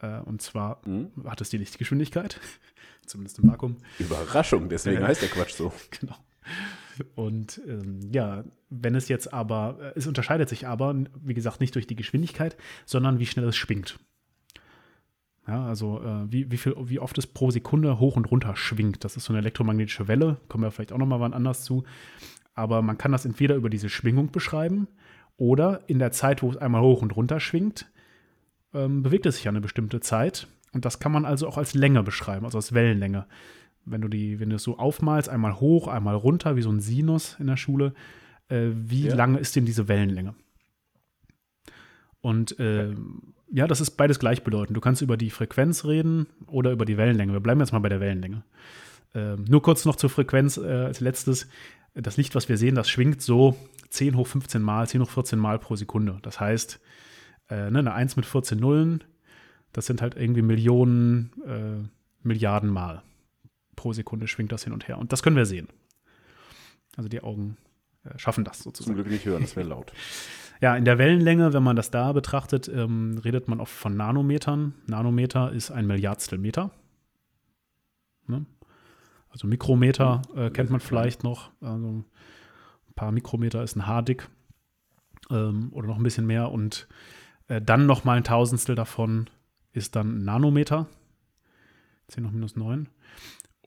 Äh, 0.00 0.20
und 0.20 0.42
zwar 0.42 0.80
mhm. 0.86 1.10
hat 1.26 1.40
es 1.40 1.50
die 1.50 1.58
Lichtgeschwindigkeit, 1.58 2.40
zumindest 3.06 3.38
im 3.38 3.48
Vakuum. 3.48 3.76
Überraschung, 3.98 4.68
deswegen 4.68 5.02
äh, 5.02 5.06
heißt 5.06 5.22
der 5.22 5.28
Quatsch 5.28 5.54
so. 5.54 5.72
Genau. 6.00 6.16
Und 7.14 7.60
ähm, 7.66 8.00
ja, 8.12 8.44
wenn 8.68 8.94
es 8.94 9.08
jetzt 9.08 9.32
aber, 9.32 9.78
äh, 9.80 9.98
es 9.98 10.06
unterscheidet 10.06 10.48
sich 10.48 10.66
aber, 10.66 10.94
wie 11.22 11.34
gesagt, 11.34 11.60
nicht 11.60 11.74
durch 11.74 11.86
die 11.86 11.96
Geschwindigkeit, 11.96 12.56
sondern 12.84 13.18
wie 13.18 13.26
schnell 13.26 13.48
es 13.48 13.56
schwingt. 13.56 13.98
Ja, 15.46 15.66
also 15.66 16.02
äh, 16.02 16.30
wie, 16.30 16.50
wie, 16.50 16.56
viel, 16.56 16.74
wie 16.78 16.98
oft 16.98 17.16
es 17.18 17.26
pro 17.26 17.50
Sekunde 17.50 17.98
hoch 17.98 18.16
und 18.16 18.30
runter 18.30 18.54
schwingt. 18.56 19.04
Das 19.04 19.16
ist 19.16 19.24
so 19.24 19.32
eine 19.32 19.40
elektromagnetische 19.40 20.08
Welle, 20.08 20.36
kommen 20.48 20.64
wir 20.64 20.70
vielleicht 20.70 20.92
auch 20.92 20.98
nochmal 20.98 21.20
wann 21.20 21.32
anders 21.32 21.64
zu. 21.64 21.84
Aber 22.54 22.82
man 22.82 22.98
kann 22.98 23.12
das 23.12 23.24
entweder 23.24 23.54
über 23.54 23.70
diese 23.70 23.88
Schwingung 23.88 24.30
beschreiben 24.30 24.86
oder 25.36 25.82
in 25.86 25.98
der 25.98 26.12
Zeit, 26.12 26.42
wo 26.42 26.50
es 26.50 26.56
einmal 26.56 26.82
hoch 26.82 27.02
und 27.02 27.16
runter 27.16 27.40
schwingt, 27.40 27.90
ähm, 28.74 29.02
bewegt 29.02 29.26
es 29.26 29.36
sich 29.36 29.48
eine 29.48 29.60
bestimmte 29.60 30.00
Zeit. 30.00 30.46
Und 30.72 30.84
das 30.84 31.00
kann 31.00 31.12
man 31.12 31.24
also 31.24 31.48
auch 31.48 31.58
als 31.58 31.74
Länge 31.74 32.02
beschreiben, 32.02 32.44
also 32.44 32.58
als 32.58 32.72
Wellenlänge 32.72 33.26
wenn 33.84 34.00
du 34.00 34.08
die, 34.08 34.40
wenn 34.40 34.50
du 34.50 34.56
es 34.56 34.62
so 34.62 34.78
aufmalst, 34.78 35.28
einmal 35.28 35.60
hoch, 35.60 35.88
einmal 35.88 36.14
runter, 36.14 36.56
wie 36.56 36.62
so 36.62 36.70
ein 36.70 36.80
Sinus 36.80 37.36
in 37.38 37.46
der 37.46 37.56
Schule, 37.56 37.94
äh, 38.48 38.68
wie 38.72 39.06
ja. 39.06 39.14
lange 39.14 39.38
ist 39.38 39.56
denn 39.56 39.64
diese 39.64 39.88
Wellenlänge? 39.88 40.34
Und 42.20 42.58
äh, 42.58 42.94
ja, 43.50 43.66
das 43.66 43.80
ist 43.80 43.92
beides 43.92 44.18
gleichbedeutend. 44.18 44.76
Du 44.76 44.80
kannst 44.80 45.00
über 45.00 45.16
die 45.16 45.30
Frequenz 45.30 45.84
reden 45.84 46.26
oder 46.46 46.70
über 46.70 46.84
die 46.84 46.98
Wellenlänge. 46.98 47.32
Wir 47.32 47.40
bleiben 47.40 47.60
jetzt 47.60 47.72
mal 47.72 47.78
bei 47.78 47.88
der 47.88 48.00
Wellenlänge. 48.00 48.44
Äh, 49.14 49.36
nur 49.36 49.62
kurz 49.62 49.84
noch 49.86 49.96
zur 49.96 50.10
Frequenz 50.10 50.58
äh, 50.58 50.66
als 50.66 51.00
letztes. 51.00 51.48
Das 51.94 52.16
Licht, 52.16 52.34
was 52.34 52.48
wir 52.48 52.58
sehen, 52.58 52.74
das 52.74 52.90
schwingt 52.90 53.22
so 53.22 53.56
10 53.88 54.16
hoch 54.16 54.26
15 54.26 54.62
Mal, 54.62 54.86
10 54.86 55.00
hoch 55.00 55.10
14 55.10 55.38
Mal 55.38 55.58
pro 55.58 55.74
Sekunde. 55.76 56.18
Das 56.22 56.38
heißt, 56.38 56.78
äh, 57.50 57.70
ne, 57.70 57.80
eine 57.80 57.92
1 57.92 58.16
mit 58.16 58.26
14 58.26 58.58
Nullen, 58.58 59.04
das 59.72 59.86
sind 59.86 60.02
halt 60.02 60.16
irgendwie 60.16 60.42
Millionen, 60.42 61.32
äh, 61.46 61.88
Milliarden 62.22 62.70
Mal 62.70 63.02
pro 63.80 63.94
Sekunde 63.94 64.28
schwingt 64.28 64.52
das 64.52 64.64
hin 64.64 64.74
und 64.74 64.88
her. 64.88 64.98
Und 64.98 65.10
das 65.10 65.22
können 65.22 65.36
wir 65.36 65.46
sehen. 65.46 65.66
Also 66.96 67.08
die 67.08 67.22
Augen 67.22 67.56
äh, 68.04 68.18
schaffen 68.18 68.44
das 68.44 68.58
sozusagen. 68.58 68.94
Zum 68.94 69.02
Glück 69.02 69.10
nicht 69.10 69.24
hören, 69.24 69.40
das 69.40 69.56
wäre 69.56 69.66
laut. 69.66 69.90
ja, 70.60 70.76
in 70.76 70.84
der 70.84 70.98
Wellenlänge, 70.98 71.54
wenn 71.54 71.62
man 71.62 71.76
das 71.76 71.90
da 71.90 72.12
betrachtet, 72.12 72.68
ähm, 72.68 73.18
redet 73.24 73.48
man 73.48 73.58
oft 73.58 73.72
von 73.72 73.96
Nanometern. 73.96 74.74
Nanometer 74.86 75.50
ist 75.52 75.70
ein 75.70 75.86
Milliardstel 75.86 76.38
Meter. 76.38 76.72
Ne? 78.26 78.44
Also 79.30 79.46
Mikrometer 79.46 80.20
hm, 80.30 80.38
äh, 80.38 80.50
kennt 80.50 80.68
man 80.68 80.80
vielleicht 80.80 81.24
noch. 81.24 81.50
Also 81.62 81.86
ein 81.86 82.04
paar 82.94 83.12
Mikrometer 83.12 83.62
ist 83.62 83.76
ein 83.76 83.86
Haar 83.86 84.02
dick 84.02 84.28
ähm, 85.30 85.70
oder 85.72 85.86
noch 85.86 85.96
ein 85.96 86.02
bisschen 86.02 86.26
mehr. 86.26 86.52
Und 86.52 86.86
äh, 87.50 87.60
dann 87.60 87.86
noch 87.86 88.04
mal 88.04 88.16
ein 88.16 88.24
Tausendstel 88.24 88.76
davon 88.76 89.28
ist 89.72 89.96
dann 89.96 90.18
ein 90.18 90.24
Nanometer. 90.24 90.86
10 92.08 92.22
noch 92.22 92.32
minus 92.32 92.56
9. 92.56 92.88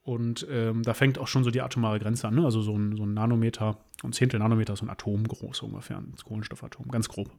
Und 0.02 0.46
ähm, 0.50 0.82
da 0.82 0.92
fängt 0.92 1.18
auch 1.18 1.28
schon 1.28 1.44
so 1.44 1.50
die 1.50 1.62
atomare 1.62 1.98
Grenze 1.98 2.28
an. 2.28 2.34
Ne? 2.34 2.44
Also 2.44 2.60
so 2.60 2.76
ein, 2.76 2.96
so 2.96 3.04
ein 3.04 3.14
Nanometer, 3.14 3.78
ein 4.02 4.12
Zehntel 4.12 4.38
Nanometer 4.40 4.74
ist 4.74 4.80
so 4.80 4.86
ein 4.86 4.90
Atom 4.90 5.26
groß 5.26 5.62
ungefähr, 5.62 5.98
ein 5.98 6.14
Kohlenstoffatom, 6.22 6.88
ganz 6.88 7.08
grob. 7.08 7.30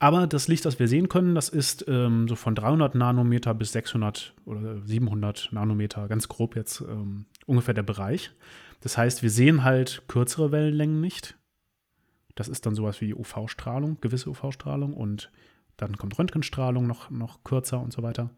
Aber 0.00 0.28
das 0.28 0.46
Licht, 0.46 0.64
das 0.64 0.78
wir 0.78 0.86
sehen 0.86 1.08
können, 1.08 1.34
das 1.34 1.48
ist 1.48 1.84
ähm, 1.88 2.28
so 2.28 2.36
von 2.36 2.54
300 2.54 2.94
Nanometer 2.94 3.54
bis 3.54 3.72
600 3.72 4.34
oder 4.44 4.80
700 4.82 5.48
Nanometer, 5.50 6.06
ganz 6.06 6.28
grob 6.28 6.54
jetzt 6.54 6.80
ähm, 6.82 7.26
ungefähr 7.46 7.74
der 7.74 7.82
Bereich. 7.82 8.30
Das 8.80 8.96
heißt, 8.96 9.24
wir 9.24 9.30
sehen 9.30 9.64
halt 9.64 10.02
kürzere 10.06 10.52
Wellenlängen 10.52 11.00
nicht. 11.00 11.37
Das 12.38 12.46
ist 12.46 12.66
dann 12.66 12.76
sowas 12.76 13.00
wie 13.00 13.14
UV-Strahlung, 13.14 14.00
gewisse 14.00 14.30
UV-Strahlung 14.30 14.94
und 14.94 15.32
dann 15.76 15.96
kommt 15.96 16.16
Röntgenstrahlung 16.16 16.86
noch, 16.86 17.10
noch 17.10 17.42
kürzer 17.42 17.80
und 17.80 17.92
so 17.92 18.04
weiter. 18.04 18.30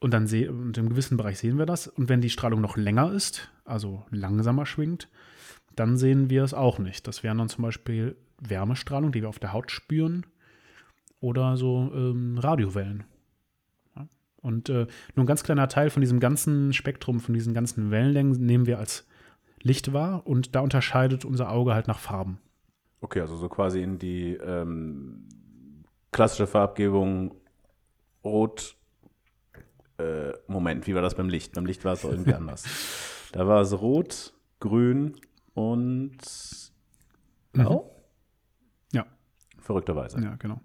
Und 0.00 0.14
dann 0.14 0.26
sehen, 0.26 0.48
und 0.48 0.78
im 0.78 0.88
gewissen 0.88 1.18
Bereich 1.18 1.38
sehen 1.38 1.58
wir 1.58 1.66
das. 1.66 1.86
Und 1.86 2.08
wenn 2.08 2.22
die 2.22 2.30
Strahlung 2.30 2.62
noch 2.62 2.78
länger 2.78 3.12
ist, 3.12 3.50
also 3.66 4.06
langsamer 4.10 4.64
schwingt, 4.64 5.10
dann 5.76 5.98
sehen 5.98 6.30
wir 6.30 6.42
es 6.42 6.54
auch 6.54 6.78
nicht. 6.78 7.06
Das 7.06 7.22
wären 7.22 7.36
dann 7.36 7.50
zum 7.50 7.60
Beispiel 7.60 8.16
Wärmestrahlung, 8.40 9.12
die 9.12 9.20
wir 9.20 9.28
auf 9.28 9.38
der 9.38 9.52
Haut 9.52 9.70
spüren, 9.70 10.24
oder 11.20 11.58
so 11.58 11.92
ähm, 11.94 12.38
Radiowellen. 12.38 13.04
Ja? 13.96 14.08
Und 14.40 14.70
äh, 14.70 14.86
nur 15.14 15.24
ein 15.24 15.26
ganz 15.26 15.42
kleiner 15.42 15.68
Teil 15.68 15.90
von 15.90 16.00
diesem 16.00 16.20
ganzen 16.20 16.72
Spektrum, 16.72 17.20
von 17.20 17.34
diesen 17.34 17.52
ganzen 17.52 17.90
Wellenlängen 17.90 18.32
nehmen 18.46 18.64
wir 18.64 18.78
als 18.78 19.06
Licht 19.60 19.92
wahr 19.92 20.26
und 20.26 20.54
da 20.54 20.60
unterscheidet 20.60 21.26
unser 21.26 21.50
Auge 21.50 21.74
halt 21.74 21.86
nach 21.86 21.98
Farben. 21.98 22.38
Okay, 23.00 23.20
also 23.20 23.36
so 23.36 23.48
quasi 23.48 23.82
in 23.82 23.98
die 23.98 24.32
ähm, 24.34 25.24
klassische 26.10 26.46
Farbgebung 26.46 27.34
Rot, 28.24 28.76
äh, 29.98 30.32
Moment, 30.46 30.86
wie 30.86 30.94
war 30.94 31.02
das 31.02 31.14
beim 31.14 31.28
Licht? 31.28 31.54
Beim 31.54 31.66
Licht 31.66 31.84
war 31.84 31.92
es 31.94 32.04
irgendwie 32.04 32.34
anders. 32.34 33.28
Da 33.32 33.46
war 33.46 33.60
es 33.60 33.78
rot, 33.80 34.34
grün 34.60 35.16
und 35.54 36.18
blau. 37.52 37.94
Mhm. 38.92 38.96
Ja. 38.96 39.06
Verrückterweise. 39.60 40.20
Ja, 40.20 40.36
genau. 40.36 40.60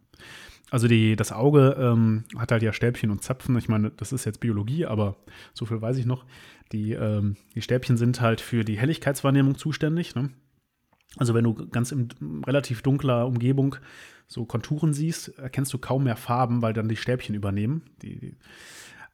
Also 0.71 0.87
die, 0.87 1.15
das 1.15 1.31
Auge 1.31 1.75
ähm, 1.77 2.23
hat 2.35 2.51
halt 2.51 2.63
ja 2.63 2.73
Stäbchen 2.73 3.11
und 3.11 3.21
Zapfen. 3.21 3.55
Ich 3.57 3.69
meine, 3.69 3.91
das 3.91 4.11
ist 4.11 4.25
jetzt 4.25 4.39
Biologie, 4.39 4.87
aber 4.87 5.17
so 5.53 5.65
viel 5.65 5.81
weiß 5.81 5.97
ich 5.97 6.07
noch. 6.07 6.25
Die, 6.71 6.93
ähm, 6.93 7.35
die 7.53 7.61
Stäbchen 7.61 7.95
sind 7.95 8.21
halt 8.21 8.41
für 8.41 8.63
die 8.63 8.79
Helligkeitswahrnehmung 8.79 9.55
zuständig. 9.55 10.15
Ne? 10.15 10.31
Also 11.17 11.33
wenn 11.33 11.43
du 11.43 11.53
ganz 11.67 11.91
in 11.91 12.09
relativ 12.45 12.81
dunkler 12.81 13.27
Umgebung 13.27 13.75
so 14.27 14.45
Konturen 14.45 14.93
siehst, 14.93 15.29
erkennst 15.37 15.73
du 15.73 15.77
kaum 15.77 16.05
mehr 16.05 16.15
Farben, 16.15 16.61
weil 16.61 16.73
dann 16.73 16.89
die 16.89 16.95
Stäbchen 16.95 17.35
übernehmen. 17.35 17.83
Die, 18.01 18.19
die, 18.19 18.35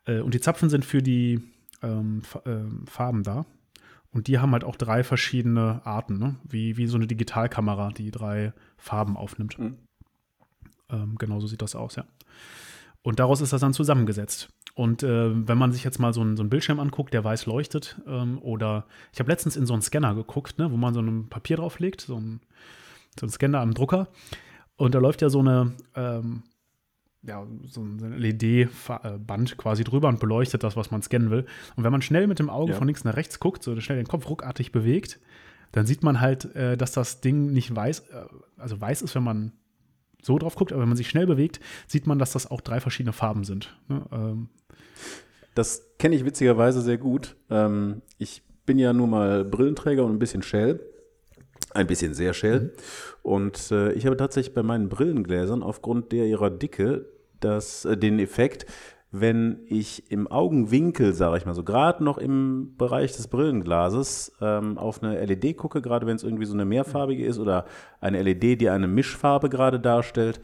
äh, 0.06 0.22
und 0.22 0.34
die 0.34 0.40
Zapfen 0.40 0.70
sind 0.70 0.86
für 0.86 1.02
die 1.02 1.42
ähm, 1.82 2.22
äh, 2.46 2.90
Farben 2.90 3.24
da. 3.24 3.46
Und 4.12 4.28
die 4.28 4.40
haben 4.40 4.54
halt 4.54 4.64
auch 4.64 4.76
drei 4.76 5.04
verschiedene 5.04 5.82
Arten, 5.86 6.18
ne? 6.18 6.36
wie, 6.44 6.78
wie 6.78 6.88
so 6.88 6.98
eine 6.98 7.06
Digitalkamera, 7.06 7.92
die 7.92 8.12
drei 8.12 8.54
Farben 8.78 9.18
aufnimmt. 9.18 9.60
Mhm. 9.60 9.78
Ähm, 10.90 11.16
genau 11.18 11.40
so 11.40 11.48
sieht 11.48 11.62
das 11.62 11.76
aus, 11.76 11.96
ja. 11.96 12.06
Und 13.02 13.20
daraus 13.20 13.42
ist 13.42 13.54
das 13.54 13.62
dann 13.62 13.74
zusammengesetzt. 13.74 14.50
Und 14.80 15.04
äh, 15.04 15.46
wenn 15.46 15.58
man 15.58 15.74
sich 15.74 15.84
jetzt 15.84 16.00
mal 16.00 16.14
so 16.14 16.22
einen, 16.22 16.38
so 16.38 16.42
einen 16.42 16.50
Bildschirm 16.50 16.80
anguckt, 16.80 17.14
der 17.14 17.22
weiß 17.22 17.48
leuchtet, 17.48 18.00
ähm, 18.08 18.40
oder 18.42 18.86
ich 19.12 19.20
habe 19.20 19.30
letztens 19.30 19.58
in 19.58 19.66
so 19.66 19.74
einen 19.74 19.82
Scanner 19.82 20.16
geguckt, 20.16 20.58
ne, 20.58 20.72
wo 20.72 20.78
man 20.78 20.94
so 20.94 21.02
ein 21.02 21.28
Papier 21.28 21.58
drauflegt, 21.58 22.00
so 22.00 22.16
ein, 22.16 22.40
so 23.20 23.26
ein 23.26 23.30
Scanner 23.30 23.60
am 23.60 23.74
Drucker. 23.74 24.08
Und 24.78 24.96
da 24.96 25.00
läuft 25.00 25.22
ja 25.22 25.28
so 25.28 25.40
eine, 25.40 25.74
ähm, 25.96 26.44
ja, 27.24 27.46
so 27.66 27.82
ein 27.82 28.00
LED-Band 28.20 29.58
quasi 29.58 29.84
drüber 29.84 30.08
und 30.08 30.22
beleuchtet 30.22 30.64
das, 30.64 30.78
was 30.78 30.92
man 30.92 31.02
scannen 31.02 31.30
will. 31.30 31.46
Und 31.76 31.84
wenn 31.84 31.92
man 31.92 32.02
schnell 32.02 32.28
mit 32.28 32.40
dem 32.40 32.50
Auge 32.50 32.72
ja. 32.72 32.78
von 32.78 32.88
links 32.88 33.04
nach 33.04 33.18
rechts 33.18 33.42
guckt, 33.42 33.64
so 33.64 33.78
schnell 33.82 33.98
den 33.98 34.08
Kopf 34.08 34.30
ruckartig 34.30 34.72
bewegt, 34.72 35.20
dann 35.74 35.88
sieht 35.88 36.04
man 36.04 36.22
halt, 36.22 36.56
äh, 36.56 36.78
dass 36.78 36.94
das 36.94 37.20
Ding 37.20 37.52
nicht 37.52 37.76
weiß, 37.76 38.00
äh, 38.00 38.26
also 38.56 38.80
weiß 38.80 39.02
ist, 39.02 39.14
wenn 39.14 39.24
man 39.24 39.52
so 40.22 40.38
drauf 40.38 40.56
guckt, 40.56 40.72
aber 40.72 40.82
wenn 40.82 40.90
man 40.90 40.98
sich 40.98 41.10
schnell 41.10 41.28
bewegt, 41.28 41.60
sieht 41.88 42.08
man, 42.08 42.20
dass 42.20 42.32
das 42.32 42.50
auch 42.50 42.62
drei 42.62 42.80
verschiedene 42.80 43.14
Farben 43.14 43.44
sind. 43.44 43.78
Ne? 43.88 44.04
Ähm. 44.12 44.50
Das 45.56 45.86
kenne 45.98 46.16
ich 46.16 46.26
witzigerweise 46.26 46.82
sehr 46.82 46.98
gut. 46.98 47.36
Ähm, 47.50 48.02
ich 48.18 48.44
bin 48.66 48.78
ja 48.78 48.94
nur 48.94 49.08
mal 49.08 49.46
Brillenträger 49.46 50.06
und 50.06 50.14
ein 50.14 50.20
bisschen 50.20 50.44
Shell. 50.44 50.80
Ein 51.74 51.88
bisschen 51.88 52.14
sehr 52.14 52.34
Shell. 52.34 52.60
Mhm. 52.60 52.72
Und 53.24 53.72
äh, 53.72 53.92
ich 53.94 54.06
habe 54.06 54.18
tatsächlich 54.18 54.54
bei 54.54 54.64
meinen 54.64 54.90
Brillengläsern 54.90 55.64
aufgrund 55.64 56.12
der 56.12 56.26
ihrer 56.26 56.50
Dicke 56.50 57.06
das, 57.40 57.86
äh, 57.86 57.98
den 57.98 58.20
Effekt, 58.20 58.66
wenn 59.12 59.62
ich 59.66 60.12
im 60.12 60.28
Augenwinkel, 60.28 61.14
sage 61.14 61.38
ich 61.38 61.46
mal 61.46 61.56
so, 61.56 61.64
gerade 61.64 62.04
noch 62.04 62.20
im 62.20 62.76
Bereich 62.78 63.12
des 63.16 63.28
Brillenglases 63.28 64.34
ähm, 64.40 64.78
auf 64.78 65.02
eine 65.02 65.24
LED 65.26 65.58
gucke, 65.58 65.82
gerade 65.82 66.06
wenn 66.06 66.16
es 66.16 66.24
irgendwie 66.24 66.46
so 66.46 66.54
eine 66.54 66.66
mehrfarbige 66.66 67.26
ist 67.26 67.40
oder 67.40 67.66
eine 68.02 68.22
LED, 68.22 68.62
die 68.62 68.70
eine 68.70 68.88
Mischfarbe 68.88 69.50
gerade 69.50 69.80
darstellt, 69.80 70.42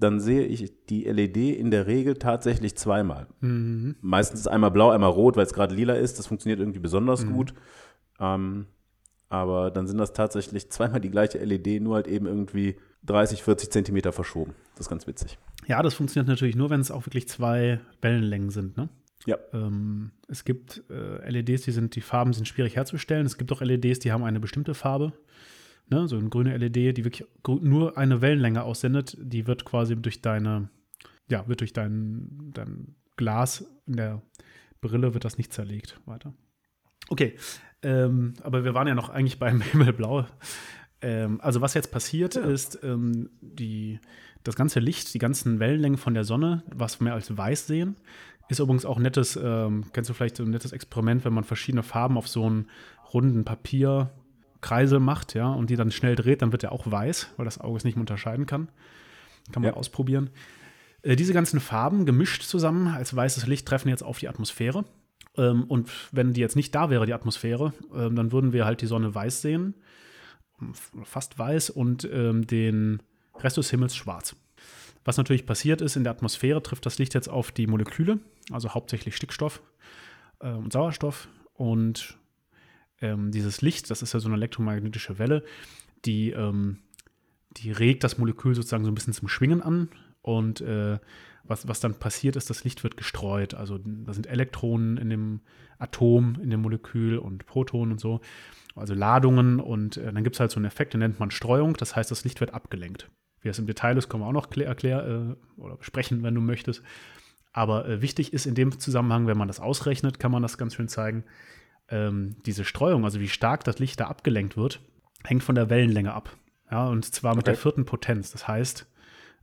dann 0.00 0.20
sehe 0.20 0.44
ich 0.44 0.86
die 0.86 1.04
LED 1.04 1.36
in 1.36 1.70
der 1.70 1.86
Regel 1.86 2.14
tatsächlich 2.14 2.76
zweimal. 2.76 3.26
Mhm. 3.40 3.96
Meistens 4.00 4.46
einmal 4.46 4.70
blau, 4.70 4.90
einmal 4.90 5.10
rot, 5.10 5.36
weil 5.36 5.46
es 5.46 5.54
gerade 5.54 5.74
lila 5.74 5.94
ist. 5.94 6.18
Das 6.18 6.26
funktioniert 6.26 6.60
irgendwie 6.60 6.78
besonders 6.78 7.24
mhm. 7.24 7.32
gut. 7.32 7.54
Ähm, 8.20 8.66
aber 9.28 9.70
dann 9.70 9.86
sind 9.86 9.98
das 9.98 10.12
tatsächlich 10.12 10.70
zweimal 10.70 11.00
die 11.00 11.10
gleiche 11.10 11.38
LED, 11.38 11.82
nur 11.82 11.96
halt 11.96 12.08
eben 12.08 12.26
irgendwie 12.26 12.76
30, 13.04 13.42
40 13.42 13.70
Zentimeter 13.70 14.12
verschoben. 14.12 14.54
Das 14.74 14.86
ist 14.86 14.90
ganz 14.90 15.06
witzig. 15.06 15.38
Ja, 15.66 15.82
das 15.82 15.94
funktioniert 15.94 16.28
natürlich 16.28 16.56
nur, 16.56 16.70
wenn 16.70 16.80
es 16.80 16.90
auch 16.90 17.06
wirklich 17.06 17.28
zwei 17.28 17.80
Wellenlängen 18.00 18.50
sind, 18.50 18.76
ne? 18.76 18.88
Ja. 19.26 19.36
Ähm, 19.52 20.12
es 20.28 20.44
gibt 20.44 20.84
äh, 20.90 21.28
LEDs, 21.28 21.62
die 21.62 21.72
sind, 21.72 21.96
die 21.96 22.00
Farben 22.00 22.32
sind 22.32 22.46
schwierig 22.46 22.76
herzustellen. 22.76 23.26
Es 23.26 23.36
gibt 23.36 23.52
auch 23.52 23.60
LEDs, 23.60 23.98
die 23.98 24.12
haben 24.12 24.24
eine 24.24 24.40
bestimmte 24.40 24.74
Farbe. 24.74 25.12
Ne? 25.90 26.08
So 26.08 26.16
eine 26.16 26.28
grüne 26.28 26.56
LED, 26.56 26.96
die 26.96 27.04
wirklich 27.04 27.26
nur 27.46 27.98
eine 27.98 28.20
Wellenlänge 28.20 28.62
aussendet, 28.62 29.16
die 29.20 29.46
wird 29.46 29.64
quasi 29.64 29.96
durch 29.96 30.22
deine, 30.22 30.70
ja, 31.30 31.46
wird 31.48 31.60
durch 31.60 31.72
dein, 31.72 32.52
dein 32.54 32.94
Glas 33.16 33.64
in 33.86 33.96
der 33.96 34.22
Brille 34.80 35.12
wird 35.12 35.24
das 35.24 35.38
nicht 35.38 35.52
zerlegt 35.52 36.00
weiter. 36.06 36.32
Okay, 37.08 37.34
ähm, 37.82 38.34
aber 38.42 38.64
wir 38.64 38.74
waren 38.74 38.88
ja 38.88 38.94
noch 38.94 39.08
eigentlich 39.08 39.38
beim 39.38 39.60
Himmelblau. 39.72 40.26
Ähm, 41.00 41.40
also 41.40 41.60
was 41.60 41.74
jetzt 41.74 41.92
passiert 41.92 42.34
ja. 42.34 42.42
ist, 42.42 42.80
ähm, 42.82 43.30
die, 43.40 44.00
das 44.44 44.56
ganze 44.56 44.80
Licht, 44.80 45.14
die 45.14 45.18
ganzen 45.18 45.60
Wellenlängen 45.60 45.98
von 45.98 46.14
der 46.14 46.24
Sonne, 46.24 46.62
was 46.66 47.00
wir 47.00 47.14
als 47.14 47.36
weiß 47.36 47.66
sehen, 47.66 47.96
ist 48.48 48.60
übrigens 48.60 48.84
auch 48.84 48.96
ein 48.96 49.02
nettes, 49.02 49.38
ähm, 49.40 49.84
kennst 49.92 50.10
du 50.10 50.14
vielleicht 50.14 50.36
so 50.36 50.42
ein 50.42 50.50
nettes 50.50 50.72
Experiment, 50.72 51.24
wenn 51.24 51.34
man 51.34 51.44
verschiedene 51.44 51.82
Farben 51.82 52.16
auf 52.16 52.28
so 52.28 52.46
einen 52.46 52.68
runden 53.12 53.44
Papierkreisel 53.44 55.00
macht, 55.00 55.34
ja, 55.34 55.48
und 55.48 55.70
die 55.70 55.76
dann 55.76 55.90
schnell 55.90 56.16
dreht, 56.16 56.42
dann 56.42 56.52
wird 56.52 56.64
er 56.64 56.72
auch 56.72 56.90
weiß, 56.90 57.34
weil 57.36 57.44
das 57.44 57.60
Auge 57.60 57.76
es 57.76 57.84
nicht 57.84 57.96
mehr 57.96 58.02
unterscheiden 58.02 58.46
kann. 58.46 58.68
Kann 59.52 59.62
man 59.62 59.72
ja. 59.72 59.76
ausprobieren. 59.76 60.30
Äh, 61.02 61.16
diese 61.16 61.32
ganzen 61.32 61.60
Farben 61.60 62.06
gemischt 62.06 62.42
zusammen 62.42 62.88
als 62.88 63.14
weißes 63.14 63.46
Licht 63.46 63.68
treffen 63.68 63.88
jetzt 63.88 64.02
auf 64.02 64.18
die 64.18 64.28
Atmosphäre. 64.28 64.84
Ähm, 65.38 65.64
und 65.64 65.90
wenn 66.12 66.34
die 66.34 66.40
jetzt 66.40 66.56
nicht 66.56 66.74
da 66.74 66.90
wäre, 66.90 67.06
die 67.06 67.14
Atmosphäre, 67.14 67.72
ähm, 67.94 68.16
dann 68.16 68.32
würden 68.32 68.52
wir 68.52 68.66
halt 68.66 68.82
die 68.82 68.86
Sonne 68.86 69.14
weiß 69.14 69.40
sehen, 69.40 69.74
fast 71.04 71.38
weiß, 71.38 71.70
und 71.70 72.06
ähm, 72.12 72.46
den 72.46 73.00
Rest 73.36 73.56
des 73.56 73.70
Himmels 73.70 73.96
schwarz. 73.96 74.36
Was 75.04 75.16
natürlich 75.16 75.46
passiert 75.46 75.80
ist, 75.80 75.96
in 75.96 76.04
der 76.04 76.12
Atmosphäre 76.12 76.62
trifft 76.62 76.84
das 76.84 76.98
Licht 76.98 77.14
jetzt 77.14 77.28
auf 77.28 77.52
die 77.52 77.66
Moleküle, 77.66 78.18
also 78.50 78.74
hauptsächlich 78.74 79.16
Stickstoff 79.16 79.62
äh, 80.40 80.50
und 80.50 80.72
Sauerstoff. 80.72 81.28
Und 81.54 82.18
ähm, 83.00 83.30
dieses 83.30 83.62
Licht, 83.62 83.90
das 83.90 84.02
ist 84.02 84.12
ja 84.12 84.20
so 84.20 84.28
eine 84.28 84.36
elektromagnetische 84.36 85.18
Welle, 85.18 85.44
die, 86.04 86.30
ähm, 86.30 86.80
die 87.52 87.70
regt 87.70 88.04
das 88.04 88.18
Molekül 88.18 88.54
sozusagen 88.54 88.84
so 88.84 88.90
ein 88.90 88.94
bisschen 88.94 89.12
zum 89.12 89.28
Schwingen 89.28 89.62
an. 89.62 89.88
Und 90.20 90.60
äh, 90.60 90.98
was, 91.48 91.68
was 91.68 91.80
dann 91.80 91.94
passiert 91.94 92.36
ist, 92.36 92.50
das 92.50 92.64
Licht 92.64 92.84
wird 92.84 92.96
gestreut. 92.96 93.54
Also 93.54 93.78
da 93.78 94.12
sind 94.12 94.26
Elektronen 94.26 94.96
in 94.96 95.10
dem 95.10 95.40
Atom, 95.78 96.36
in 96.42 96.50
dem 96.50 96.62
Molekül 96.62 97.18
und 97.18 97.46
Protonen 97.46 97.92
und 97.92 98.00
so. 98.00 98.20
Also 98.74 98.94
Ladungen 98.94 99.60
und 99.60 99.96
äh, 99.96 100.12
dann 100.12 100.24
gibt 100.24 100.36
es 100.36 100.40
halt 100.40 100.50
so 100.50 100.56
einen 100.56 100.66
Effekt, 100.66 100.92
den 100.92 101.00
nennt 101.00 101.20
man 101.20 101.30
Streuung. 101.30 101.74
Das 101.74 101.96
heißt, 101.96 102.10
das 102.10 102.24
Licht 102.24 102.40
wird 102.40 102.54
abgelenkt. 102.54 103.10
Wie 103.40 103.48
das 103.48 103.58
im 103.58 103.66
Detail 103.66 103.96
ist, 103.96 104.08
können 104.08 104.22
wir 104.22 104.26
auch 104.26 104.32
noch 104.32 104.50
erklären 104.56 105.36
äh, 105.56 105.60
oder 105.60 105.76
besprechen, 105.76 106.22
wenn 106.22 106.34
du 106.34 106.40
möchtest. 106.40 106.82
Aber 107.52 107.88
äh, 107.88 108.02
wichtig 108.02 108.32
ist 108.32 108.46
in 108.46 108.54
dem 108.54 108.78
Zusammenhang, 108.78 109.26
wenn 109.26 109.38
man 109.38 109.48
das 109.48 109.60
ausrechnet, 109.60 110.18
kann 110.18 110.32
man 110.32 110.42
das 110.42 110.58
ganz 110.58 110.74
schön 110.74 110.88
zeigen. 110.88 111.24
Ähm, 111.88 112.36
diese 112.46 112.64
Streuung, 112.64 113.04
also 113.04 113.20
wie 113.20 113.28
stark 113.28 113.64
das 113.64 113.78
Licht 113.78 113.98
da 114.00 114.06
abgelenkt 114.06 114.56
wird, 114.56 114.80
hängt 115.24 115.42
von 115.42 115.54
der 115.54 115.70
Wellenlänge 115.70 116.12
ab. 116.12 116.36
Ja, 116.70 116.86
und 116.88 117.04
zwar 117.04 117.34
mit 117.34 117.44
okay. 117.44 117.52
der 117.52 117.60
vierten 117.60 117.84
Potenz. 117.84 118.30
Das 118.30 118.46
heißt, 118.46 118.86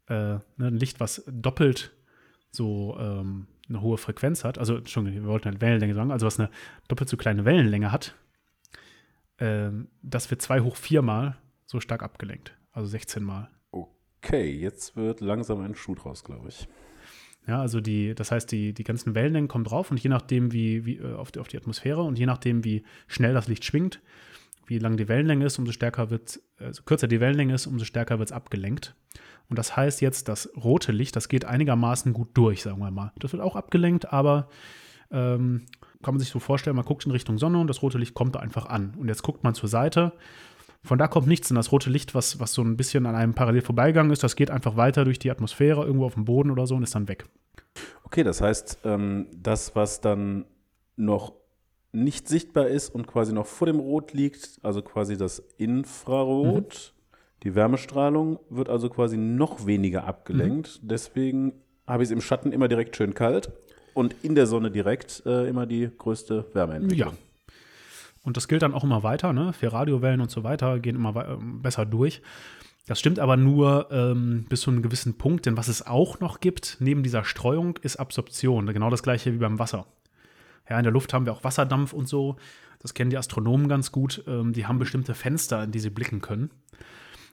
äh, 0.07 0.13
ne, 0.13 0.41
ein 0.57 0.77
Licht, 0.77 1.00
was 1.00 1.24
doppelt 1.27 1.91
so 2.51 2.97
ähm, 3.00 3.47
eine 3.67 3.81
hohe 3.81 3.97
Frequenz 3.97 4.43
hat, 4.43 4.57
also 4.57 4.77
Entschuldigung, 4.77 5.24
wir 5.24 5.29
wollten 5.29 5.50
halt 5.50 5.62
Wellenlänge 5.62 5.93
sagen, 5.93 6.12
also 6.12 6.25
was 6.25 6.39
eine 6.39 6.50
doppelt 6.88 7.09
so 7.09 7.17
kleine 7.17 7.45
Wellenlänge 7.45 7.91
hat, 7.91 8.15
äh, 9.38 9.69
das 10.01 10.29
wird 10.29 10.41
2 10.41 10.62
hoch 10.62 10.75
4 10.75 11.01
mal 11.01 11.38
so 11.65 11.79
stark 11.79 12.03
abgelenkt, 12.03 12.55
also 12.71 12.88
16 12.88 13.24
mal. 13.24 13.50
Okay, 13.71 14.51
jetzt 14.51 14.95
wird 14.95 15.21
langsam 15.21 15.62
ein 15.62 15.75
Schuh 15.75 15.95
draus, 15.95 16.24
glaube 16.24 16.50
ich. 16.50 16.67
Ja, 17.47 17.62
also 17.62 17.79
die, 17.79 18.15
das 18.15 18.31
heißt, 18.31 18.51
die, 18.51 18.74
die 18.74 18.83
ganzen 18.83 19.13
Wellenlängen 19.13 19.47
kommen 19.47 19.65
drauf 19.65 19.91
und 19.91 20.01
je 20.01 20.09
nachdem, 20.09 20.51
wie, 20.51 20.85
wie 20.85 20.97
äh, 20.97 21.13
auf, 21.13 21.31
die, 21.31 21.39
auf 21.39 21.47
die 21.47 21.57
Atmosphäre 21.57 22.01
und 22.01 22.17
je 22.17 22.25
nachdem, 22.25 22.63
wie 22.63 22.83
schnell 23.07 23.33
das 23.33 23.47
Licht 23.47 23.65
schwingt, 23.65 24.01
wie 24.67 24.79
lang 24.79 24.98
die 24.98 25.07
Wellenlänge 25.07 25.45
ist, 25.45 25.60
umso 25.60 25.72
stärker 25.72 26.10
wird, 26.10 26.39
also 26.60 26.84
kürzer 26.84 27.07
die 27.07 27.19
Wellenlänge 27.19 27.53
ist, 27.53 27.67
umso 27.67 27.86
stärker 27.86 28.19
wird 28.19 28.29
es 28.29 28.34
abgelenkt. 28.34 28.95
Und 29.50 29.60
das 29.60 29.75
heißt 29.75 30.01
jetzt, 30.01 30.27
das 30.27 30.50
rote 30.55 30.91
Licht, 30.91 31.15
das 31.15 31.29
geht 31.29 31.45
einigermaßen 31.45 32.13
gut 32.13 32.29
durch, 32.34 32.63
sagen 32.63 32.79
wir 32.79 32.91
mal. 32.91 33.12
Das 33.19 33.31
wird 33.31 33.43
auch 33.43 33.55
abgelenkt, 33.55 34.12
aber 34.12 34.50
ähm, 35.12 35.65
kann 36.03 36.15
man 36.15 36.19
sich 36.19 36.29
so 36.29 36.39
vorstellen, 36.39 36.75
man 36.75 36.86
guckt 36.86 37.05
in 37.05 37.12
Richtung 37.12 37.38
Sonne 37.38 37.60
und 37.60 37.67
das 37.67 37.81
rote 37.81 37.98
Licht 37.98 38.13
kommt 38.13 38.36
da 38.36 38.39
einfach 38.39 38.65
an. 38.65 38.95
Und 38.98 39.07
jetzt 39.07 39.24
guckt 39.24 39.43
man 39.43 39.53
zur 39.53 39.69
Seite. 39.69 40.13
Von 40.84 41.00
da 41.00 41.07
kommt 41.07 41.27
nichts 41.27 41.50
in 41.50 41.55
das 41.55 41.72
rote 41.72 41.89
Licht, 41.89 42.13
was, 42.13 42.39
was 42.39 42.53
so 42.53 42.62
ein 42.62 42.77
bisschen 42.77 43.05
an 43.05 43.15
einem 43.15 43.34
parallel 43.34 43.62
vorbeigegangen 43.62 44.12
ist. 44.12 44.24
Das 44.24 44.36
geht 44.36 44.51
einfach 44.51 44.77
weiter 44.77 45.03
durch 45.03 45.17
die 45.17 45.31
Atmosphäre, 45.31 45.84
irgendwo 45.84 46.05
auf 46.05 46.13
dem 46.13 46.25
Boden 46.25 46.51
oder 46.51 46.67
so 46.67 46.75
und 46.75 46.84
ist 46.84 46.93
dann 46.93 47.07
weg. 47.07 47.25
Okay, 48.03 48.24
das 48.24 48.41
heißt, 48.41 48.79
ähm, 48.84 49.27
das, 49.36 49.75
was 49.75 50.01
dann 50.01 50.45
noch 50.95 51.34
nicht 51.96 52.28
sichtbar 52.28 52.68
ist 52.68 52.94
und 52.94 53.08
quasi 53.08 53.34
noch 53.34 53.46
vor 53.46 53.68
dem 53.68 53.80
Rot 53.80 54.14
liegt, 54.14 54.60
also 54.62 54.82
quasi 54.82 55.18
das 55.18 55.40
Infrarot, 55.58 56.94
mhm. 56.94 56.96
Die 57.46 57.54
Wärmestrahlung 57.54 58.40
wird 58.50 58.70
also 58.70 58.90
quasi 58.90 59.18
noch 59.18 59.68
weniger 59.68 60.06
abgelenkt. 60.06 60.80
Mhm. 60.82 60.88
Deswegen 60.88 61.54
habe 61.86 62.02
ich 62.02 62.08
es 62.08 62.12
im 62.12 62.20
Schatten 62.20 62.52
immer 62.52 62.68
direkt 62.68 62.96
schön 62.96 63.14
kalt 63.14 63.52
und 63.94 64.16
in 64.24 64.34
der 64.34 64.48
Sonne 64.48 64.72
direkt 64.72 65.22
äh, 65.28 65.48
immer 65.48 65.68
die 65.68 65.92
größte 65.96 66.46
Wärmeentwicklung. 66.54 67.14
Ja. 67.14 67.54
Und 68.24 68.36
das 68.36 68.48
gilt 68.48 68.64
dann 68.64 68.74
auch 68.74 68.84
immer 68.84 69.04
weiter, 69.04 69.32
ne? 69.32 69.54
Für 69.54 69.72
Radiowellen 69.72 70.22
und 70.22 70.32
so 70.32 70.44
weiter 70.44 70.80
gehen 70.80 70.96
immer 70.96 71.30
ähm, 71.30 71.62
besser 71.62 71.86
durch. 71.86 72.24
Das 72.88 73.00
stimmt 73.00 73.20
aber 73.20 73.38
nur 73.38 73.90
ähm, 73.92 74.48
bis 74.50 74.62
zu 74.62 74.72
einem 74.72 74.82
gewissen 74.82 75.16
Punkt, 75.20 75.46
denn 75.46 75.56
was 75.56 75.68
es 75.68 75.86
auch 75.86 76.20
noch 76.20 76.40
gibt, 76.40 76.78
neben 76.80 77.04
dieser 77.04 77.24
Streuung, 77.24 77.78
ist 77.84 77.98
Absorption. 77.98 78.66
Genau 78.66 78.90
das 78.90 79.04
gleiche 79.04 79.32
wie 79.34 79.38
beim 79.38 79.60
Wasser. 79.60 79.86
Ja, 80.69 80.77
in 80.77 80.84
der 80.84 80.93
Luft 80.93 81.13
haben 81.13 81.25
wir 81.25 81.34
auch 81.34 81.43
Wasserdampf 81.43 81.93
und 81.93 82.07
so. 82.07 82.38
Das 82.79 82.93
kennen 82.93 83.10
die 83.10 83.17
Astronomen 83.17 83.67
ganz 83.67 83.91
gut. 83.91 84.24
Ähm, 84.27 84.53
die 84.53 84.65
haben 84.65 84.79
bestimmte 84.79 85.13
Fenster, 85.13 85.63
in 85.63 85.72
die 85.72 85.79
sie 85.79 85.89
blicken 85.89 86.22
können. 86.22 86.51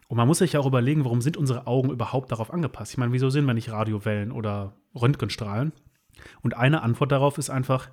Und 0.08 0.16
man 0.16 0.28
muss 0.28 0.38
sich 0.38 0.52
ja 0.52 0.60
auch 0.60 0.66
überlegen, 0.66 1.04
warum 1.04 1.22
sind 1.22 1.36
unsere 1.36 1.66
Augen 1.66 1.90
überhaupt 1.90 2.32
darauf 2.32 2.52
angepasst? 2.52 2.92
Ich 2.92 2.98
meine, 2.98 3.12
wieso 3.12 3.30
sehen 3.30 3.46
wir 3.46 3.54
nicht 3.54 3.70
Radiowellen 3.70 4.30
oder 4.32 4.74
Röntgenstrahlen? 4.94 5.72
Und 6.42 6.54
eine 6.56 6.82
Antwort 6.82 7.12
darauf 7.12 7.38
ist 7.38 7.50
einfach, 7.50 7.90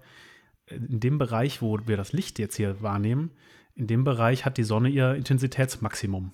in 0.70 1.00
dem 1.00 1.18
Bereich, 1.18 1.62
wo 1.62 1.80
wir 1.86 1.98
das 1.98 2.14
Licht 2.14 2.40
jetzt 2.40 2.56
hier 2.56 2.82
wahrnehmen, 2.82 3.32
in 3.76 3.88
dem 3.88 4.04
Bereich 4.04 4.46
hat 4.46 4.58
die 4.58 4.64
Sonne 4.64 4.90
ihr 4.90 5.16
Intensitätsmaximum. 5.16 6.32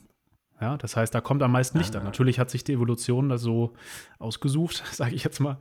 Ja, 0.59 0.77
das 0.77 0.95
heißt, 0.95 1.13
da 1.13 1.21
kommt 1.21 1.43
am 1.43 1.51
meisten 1.51 1.77
Licht 1.77 1.95
an. 1.95 2.03
Natürlich 2.03 2.39
hat 2.39 2.50
sich 2.50 2.63
die 2.63 2.74
Evolution 2.74 3.29
da 3.29 3.38
so 3.38 3.74
ausgesucht, 4.19 4.83
sage 4.91 5.15
ich 5.15 5.24
jetzt 5.24 5.39
mal, 5.39 5.59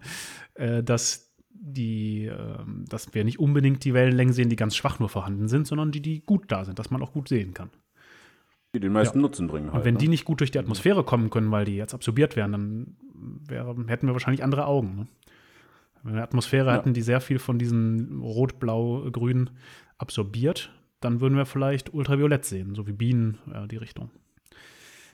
äh, 0.54 0.82
dass 0.82 1.33
die, 1.54 2.26
ähm, 2.26 2.84
dass 2.88 3.14
wir 3.14 3.25
nicht 3.25 3.38
unbedingt 3.38 3.84
die 3.84 3.94
Wellenlängen 3.94 4.34
sehen, 4.34 4.49
die 4.49 4.56
ganz 4.56 4.76
schwach 4.76 4.99
nur 4.99 5.08
vorhanden 5.08 5.49
sind, 5.49 5.66
sondern 5.66 5.92
die, 5.92 6.00
die 6.02 6.20
gut 6.20 6.44
da 6.49 6.64
sind, 6.64 6.78
dass 6.78 6.90
man 6.90 7.02
auch 7.02 7.12
gut 7.12 7.28
sehen 7.28 7.54
kann. 7.54 7.70
Die 8.75 8.80
den 8.80 8.92
meisten 8.92 9.18
Ja. 9.18 9.23
Nutzen 9.23 9.46
bringen 9.46 9.66
halt. 9.66 9.76
Und 9.78 9.84
wenn 9.84 9.94
ne? 9.94 10.00
die 10.00 10.08
nicht 10.08 10.25
gut 10.25 10.40
durch 10.40 10.50
die 10.50 10.58
Atmosphäre 10.58 11.04
kommen 11.04 11.30
können, 11.30 11.50
weil 11.50 11.64
die 11.64 11.76
jetzt 11.76 11.94
absorbiert 11.94 12.37
werden, 12.37 12.52
dann 12.52 12.96
wäre, 13.49 13.75
hätten 13.87 14.06
wir 14.08 14.12
wahrscheinlich 14.14 14.42
andere 14.42 14.66
Augen. 14.66 14.96
Ne? 14.96 15.06
Wenn 16.02 16.12
wir 16.12 16.16
eine 16.16 16.23
Atmosphäre 16.25 16.70
Ja. 16.70 16.75
hätten, 16.76 16.92
die 16.92 17.02
sehr 17.02 17.20
viel 17.20 17.38
von 17.38 17.58
diesen 17.58 18.20
Rot, 18.20 18.58
Blau, 18.58 19.08
Grün 19.11 19.50
absorbiert, 19.96 20.70
dann 21.00 21.20
würden 21.20 21.37
wir 21.37 21.46
vielleicht 21.46 21.94
Ultraviolett 21.94 22.44
sehen, 22.44 22.75
so 22.75 22.87
wie 22.87 22.92
Bienen, 22.92 23.38
ja, 23.52 23.66
die 23.66 23.76
Richtung. 23.76 24.11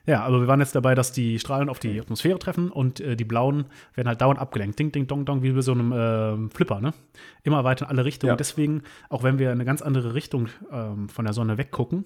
Ja, 0.07 0.23
aber 0.25 0.40
wir 0.40 0.49
waren 0.49 0.61
jetzt 0.61 0.75
dabei, 0.75 0.95
dass 0.95 1.12
die 1.12 1.38
Strahlen 1.38 1.69
auf 1.69 1.78
die 1.78 2.00
Atmosphäre 2.00 2.38
treffen 2.38 2.71
und 2.71 3.00
äh, 3.00 3.16
die 3.16 3.25
blauen 3.25 3.66
werden 3.95 4.09
halt 4.09 4.21
dauernd 4.21 4.40
abgelenkt. 4.40 4.78
Ding, 4.78 4.92
ding, 4.92 5.07
dong, 5.07 5.25
dong, 5.25 5.42
wie 5.42 5.52
bei 5.52 5.61
so 5.61 5.73
einem 5.73 5.92
ähm, 5.95 6.50
Flipper, 6.50 6.80
ne? 6.80 6.95
Immer 7.42 7.64
weiter 7.64 7.87
in 7.87 7.90
alle 7.90 8.04
Richtungen. 8.04 8.33
Ja. 8.33 8.37
Deswegen, 8.37 8.83
auch 9.09 9.23
wenn 9.23 9.38
wir 9.38 9.49
in 9.49 9.52
eine 9.52 9.64
ganz 9.64 9.83
andere 9.83 10.14
Richtung 10.14 10.49
ähm, 10.73 11.09
von 11.09 11.25
der 11.25 11.35
Sonne 11.35 11.59
weggucken, 11.59 12.04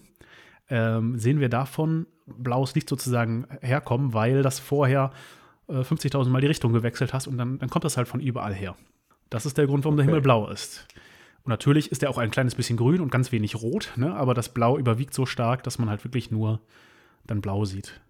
ähm, 0.69 1.19
sehen 1.19 1.41
wir 1.41 1.49
davon 1.49 2.07
blaues 2.27 2.75
Licht 2.75 2.89
sozusagen 2.89 3.47
herkommen, 3.61 4.13
weil 4.13 4.43
das 4.43 4.59
vorher 4.59 5.13
äh, 5.69 5.81
50.000 5.81 6.29
Mal 6.31 6.41
die 6.41 6.47
Richtung 6.47 6.73
gewechselt 6.73 7.13
hast 7.13 7.27
und 7.27 7.39
dann, 7.39 7.59
dann 7.59 7.71
kommt 7.71 7.85
das 7.85 7.97
halt 7.97 8.09
von 8.09 8.21
überall 8.21 8.55
her. 8.55 8.77
Das 9.31 9.47
ist 9.47 9.59
der 9.59 9.67
Grund, 9.67 9.85
warum 9.85 9.97
der 9.97 10.05
Okay. 10.05 10.11
Himmel 10.11 10.23
blau 10.23 10.49
ist. 10.49 10.87
Und 11.45 11.51
natürlich 11.51 11.93
ist 11.93 12.03
er 12.03 12.09
auch 12.11 12.19
ein 12.19 12.31
kleines 12.31 12.55
bisschen 12.55 12.79
grün 12.79 13.01
und 13.01 13.11
ganz 13.11 13.31
wenig 13.31 13.57
rot, 13.57 13.93
ne? 13.97 14.15
aber 14.15 14.33
das 14.33 14.49
Blau 14.49 14.79
überwiegt 14.79 15.13
so 15.13 15.27
stark, 15.27 15.63
dass 15.63 15.79
man 15.79 15.91
halt 15.91 16.03
wirklich 16.03 16.31
nur 16.31 16.61
dann 17.27 17.41
blau 17.41 17.65
sieht. 17.65 18.01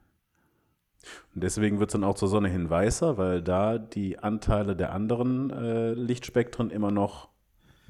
Und 1.34 1.42
deswegen 1.44 1.80
wird 1.80 1.90
es 1.90 1.92
dann 1.92 2.04
auch 2.04 2.14
zur 2.14 2.28
Sonne 2.28 2.48
hin 2.48 2.70
weißer, 2.70 3.18
weil 3.18 3.42
da 3.42 3.78
die 3.78 4.18
Anteile 4.18 4.74
der 4.74 4.92
anderen 4.92 5.50
äh, 5.50 5.92
Lichtspektren 5.92 6.70
immer 6.70 6.90
noch 6.90 7.28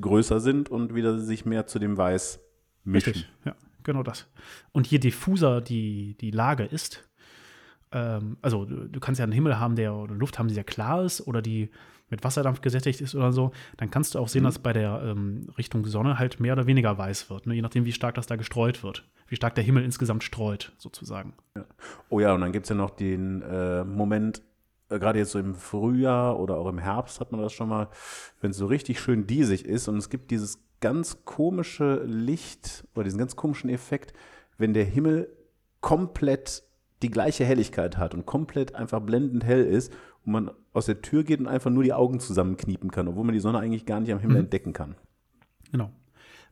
größer 0.00 0.40
sind 0.40 0.69
und 0.69 0.95
wieder 0.95 1.19
sich 1.21 1.45
mehr 1.45 1.66
zu 1.66 1.78
dem 1.78 1.97
Weiß 1.97 2.40
mischen. 2.83 3.12
Richtig, 3.12 3.31
ja, 3.45 3.54
genau 3.85 4.02
das. 4.02 4.26
Und 4.73 4.88
je 4.88 4.99
diffuser 4.99 5.61
die, 5.61 6.16
die 6.21 6.33
Lage 6.33 6.64
ist, 6.64 7.09
ähm, 7.93 8.37
also 8.43 8.64
du, 8.64 8.88
du 8.88 8.99
kannst 8.99 9.21
ja 9.21 9.23
einen 9.23 9.33
Himmel 9.33 9.61
haben, 9.61 9.76
der 9.76 9.95
oder 9.95 10.14
Luft 10.16 10.38
haben, 10.40 10.49
die 10.49 10.54
sehr 10.54 10.64
klar 10.64 11.04
ist 11.04 11.21
oder 11.26 11.40
die 11.40 11.71
mit 12.11 12.23
Wasserdampf 12.25 12.61
gesättigt 12.61 13.00
ist 13.00 13.14
oder 13.14 13.33
so, 13.33 13.52
dann 13.76 13.90
kannst 13.90 14.14
du 14.14 14.19
auch 14.19 14.28
sehen, 14.28 14.43
Mhm. 14.43 14.47
dass 14.47 14.59
bei 14.59 14.73
der 14.73 15.02
ähm, 15.04 15.49
Richtung 15.57 15.87
Sonne 15.87 16.19
halt 16.19 16.38
mehr 16.40 16.52
oder 16.52 16.66
weniger 16.66 16.99
weiß 16.99 17.31
wird, 17.31 17.47
ne? 17.47 17.54
je 17.54 17.62
nachdem, 17.62 17.85
wie 17.85 17.93
stark 17.93 18.16
das 18.16 18.26
da 18.26 18.37
gestreut 18.37 18.83
wird, 18.83 19.09
wie 19.35 19.37
stark 19.37 19.57
der 19.57 19.64
Himmel 19.64 19.83
insgesamt 19.85 20.23
streut, 20.23 20.73
sozusagen. 20.79 21.35
Oh 22.09 22.21
ja, 22.21 22.33
und 22.35 22.41
dann 22.41 22.53
gibt 22.53 22.67
es 22.67 22.71
ja 22.71 22.76
noch 22.76 22.91
den 22.91 23.43
äh, 23.43 23.83
Moment, 23.83 24.43
äh, 24.91 25.00
gerade 25.00 25.19
jetzt 25.19 25.33
so 25.33 25.41
im 25.41 25.57
Frühjahr 25.57 26.38
oder 26.38 26.57
auch 26.57 26.69
im 26.69 26.79
Herbst 26.79 27.19
hat 27.19 27.33
man 27.33 27.41
das 27.41 27.53
schon 27.53 27.69
mal, 27.69 27.88
wenn 28.41 28.53
es 28.53 28.57
so 28.57 28.67
richtig 28.67 29.00
schön 29.00 29.26
diesig 29.26 29.64
ist 29.67 29.88
und 29.88 29.97
es 29.97 30.09
gibt 30.09 30.31
dieses 30.31 30.61
ganz 30.81 31.25
komische 31.25 32.05
Licht 32.05 32.85
oder 32.95 33.03
diesen 33.03 33.19
ganz 33.19 33.35
komischen 33.35 33.71
Effekt, 33.71 34.12
wenn 34.57 34.73
der 34.73 34.85
Himmel 34.85 35.29
komplett 35.81 36.62
die 37.03 37.11
gleiche 37.11 37.45
Helligkeit 37.45 37.99
hat 37.99 38.14
und 38.14 38.25
komplett 38.25 38.76
einfach 38.76 39.00
blendend 39.00 39.45
hell 39.45 39.64
ist 39.64 39.93
und 40.25 40.33
man 40.33 40.50
aus 40.73 40.87
der 40.87 41.03
Tür 41.03 41.25
geht 41.25 41.41
und 41.41 41.49
einfach 41.49 41.71
nur 41.71 41.83
die 41.83 41.93
Augen 41.93 42.21
zusammenkniepen 42.21 42.93
kann, 42.93 43.09
obwohl 43.09 43.25
man 43.25 43.33
die 43.35 43.41
Sonne 43.41 43.59
eigentlich 43.59 43.85
gar 43.85 43.99
nicht 43.99 44.12
am 44.12 44.21
Himmel 44.21 44.37
Mhm. 44.37 44.45
entdecken 44.45 44.73
kann. 44.73 44.95
Genau. 45.73 45.91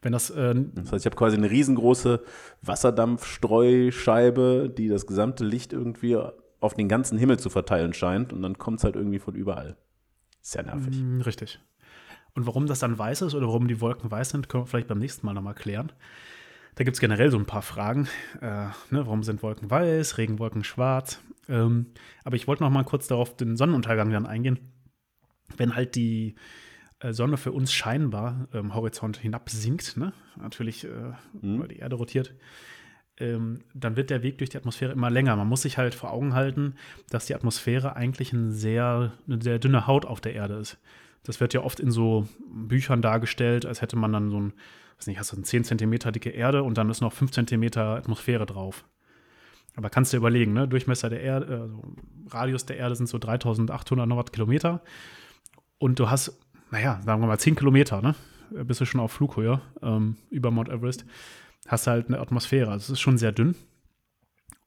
Wenn 0.02 0.12
das, 0.12 0.30
äh, 0.30 0.54
Das 0.74 0.92
heißt, 0.92 1.04
ich 1.04 1.06
habe 1.06 1.16
quasi 1.16 1.36
eine 1.36 1.50
riesengroße 1.50 2.22
Wasserdampfstreuscheibe, 2.60 4.72
die 4.76 4.88
das 4.88 5.06
gesamte 5.06 5.44
Licht 5.44 5.72
irgendwie 5.72 6.18
auf 6.60 6.74
den 6.74 6.88
ganzen 6.88 7.18
Himmel 7.18 7.38
zu 7.38 7.50
verteilen 7.50 7.94
scheint 7.94 8.32
und 8.32 8.42
dann 8.42 8.58
kommt 8.58 8.78
es 8.78 8.84
halt 8.84 8.96
irgendwie 8.96 9.18
von 9.18 9.34
überall. 9.34 9.76
Sehr 10.40 10.62
nervig. 10.64 11.00
Mm, 11.00 11.20
Richtig. 11.20 11.60
Und 12.34 12.46
warum 12.46 12.66
das 12.66 12.78
dann 12.80 12.98
weiß 12.98 13.22
ist 13.22 13.34
oder 13.34 13.46
warum 13.46 13.68
die 13.68 13.80
Wolken 13.80 14.10
weiß 14.10 14.30
sind, 14.30 14.48
können 14.48 14.64
wir 14.64 14.66
vielleicht 14.66 14.88
beim 14.88 14.98
nächsten 14.98 15.24
Mal 15.26 15.34
nochmal 15.34 15.54
klären. 15.54 15.92
Da 16.74 16.84
gibt 16.84 16.96
es 16.96 17.00
generell 17.00 17.30
so 17.30 17.38
ein 17.38 17.46
paar 17.46 17.62
Fragen. 17.62 18.08
Äh, 18.40 18.66
ne, 18.90 18.90
warum 18.90 19.22
sind 19.22 19.42
Wolken 19.42 19.70
weiß, 19.70 20.18
Regenwolken 20.18 20.64
schwarz? 20.64 21.20
Ähm, 21.48 21.86
aber 22.24 22.36
ich 22.36 22.48
wollte 22.48 22.62
noch 22.62 22.70
mal 22.70 22.84
kurz 22.84 23.06
darauf 23.06 23.36
den 23.36 23.56
Sonnenuntergang 23.56 24.10
dann 24.10 24.26
eingehen. 24.26 24.58
Wenn 25.56 25.76
halt 25.76 25.94
die 25.96 26.36
Sonne 27.10 27.36
für 27.36 27.52
uns 27.52 27.72
scheinbar 27.72 28.48
am 28.52 28.74
Horizont 28.74 29.16
hinabsinkt, 29.16 29.96
ne? 29.96 30.12
natürlich, 30.40 30.84
äh, 30.84 31.12
weil 31.32 31.68
die 31.68 31.78
Erde 31.78 31.96
rotiert, 31.96 32.34
ähm, 33.18 33.60
dann 33.74 33.96
wird 33.96 34.10
der 34.10 34.22
Weg 34.22 34.38
durch 34.38 34.50
die 34.50 34.56
Atmosphäre 34.56 34.92
immer 34.92 35.10
länger. 35.10 35.36
Man 35.36 35.48
muss 35.48 35.62
sich 35.62 35.78
halt 35.78 35.94
vor 35.94 36.12
Augen 36.12 36.34
halten, 36.34 36.74
dass 37.10 37.26
die 37.26 37.34
Atmosphäre 37.34 37.96
eigentlich 37.96 38.32
ein 38.32 38.52
sehr, 38.52 39.12
eine 39.26 39.42
sehr 39.42 39.58
dünne 39.58 39.86
Haut 39.86 40.06
auf 40.06 40.20
der 40.20 40.34
Erde 40.34 40.54
ist. 40.54 40.78
Das 41.24 41.40
wird 41.40 41.54
ja 41.54 41.62
oft 41.62 41.78
in 41.78 41.90
so 41.90 42.26
Büchern 42.50 43.02
dargestellt, 43.02 43.66
als 43.66 43.80
hätte 43.80 43.96
man 43.96 44.12
dann 44.12 44.30
so 44.30 44.40
ein, 44.40 44.52
weiß 44.98 45.06
nicht, 45.06 45.18
hast 45.18 45.32
du 45.32 45.36
eine 45.36 45.44
10 45.44 45.64
Zentimeter 45.64 46.10
dicke 46.10 46.30
Erde 46.30 46.62
und 46.62 46.78
dann 46.78 46.90
ist 46.90 47.00
noch 47.00 47.12
5 47.12 47.30
Zentimeter 47.30 47.96
Atmosphäre 47.96 48.46
drauf. 48.46 48.84
Aber 49.76 49.88
kannst 49.88 50.12
du 50.12 50.16
dir 50.16 50.20
überlegen, 50.20 50.52
ne? 50.52 50.68
Durchmesser 50.68 51.08
der 51.08 51.20
Erde, 51.20 51.60
also 51.62 51.82
Radius 52.30 52.66
der 52.66 52.76
Erde 52.76 52.96
sind 52.96 53.08
so 53.08 53.18
3800 53.18 54.06
noch 54.06 54.16
was 54.16 54.32
Kilometer. 54.32 54.82
Und 55.78 55.98
du 55.98 56.10
hast, 56.10 56.38
naja, 56.72 57.00
sagen 57.04 57.20
wir 57.20 57.26
mal 57.26 57.38
10 57.38 57.54
Kilometer, 57.54 58.00
ne? 58.00 58.14
Bist 58.64 58.80
du 58.80 58.86
schon 58.86 59.00
auf 59.00 59.12
Flughöhe 59.12 59.60
ähm, 59.82 60.16
über 60.30 60.50
Mount 60.50 60.68
Everest. 60.68 61.04
Hast 61.68 61.86
halt 61.86 62.08
eine 62.08 62.18
Atmosphäre. 62.18 62.70
Also 62.70 62.84
es 62.84 62.90
ist 62.90 63.00
schon 63.00 63.18
sehr 63.18 63.32
dünn. 63.32 63.54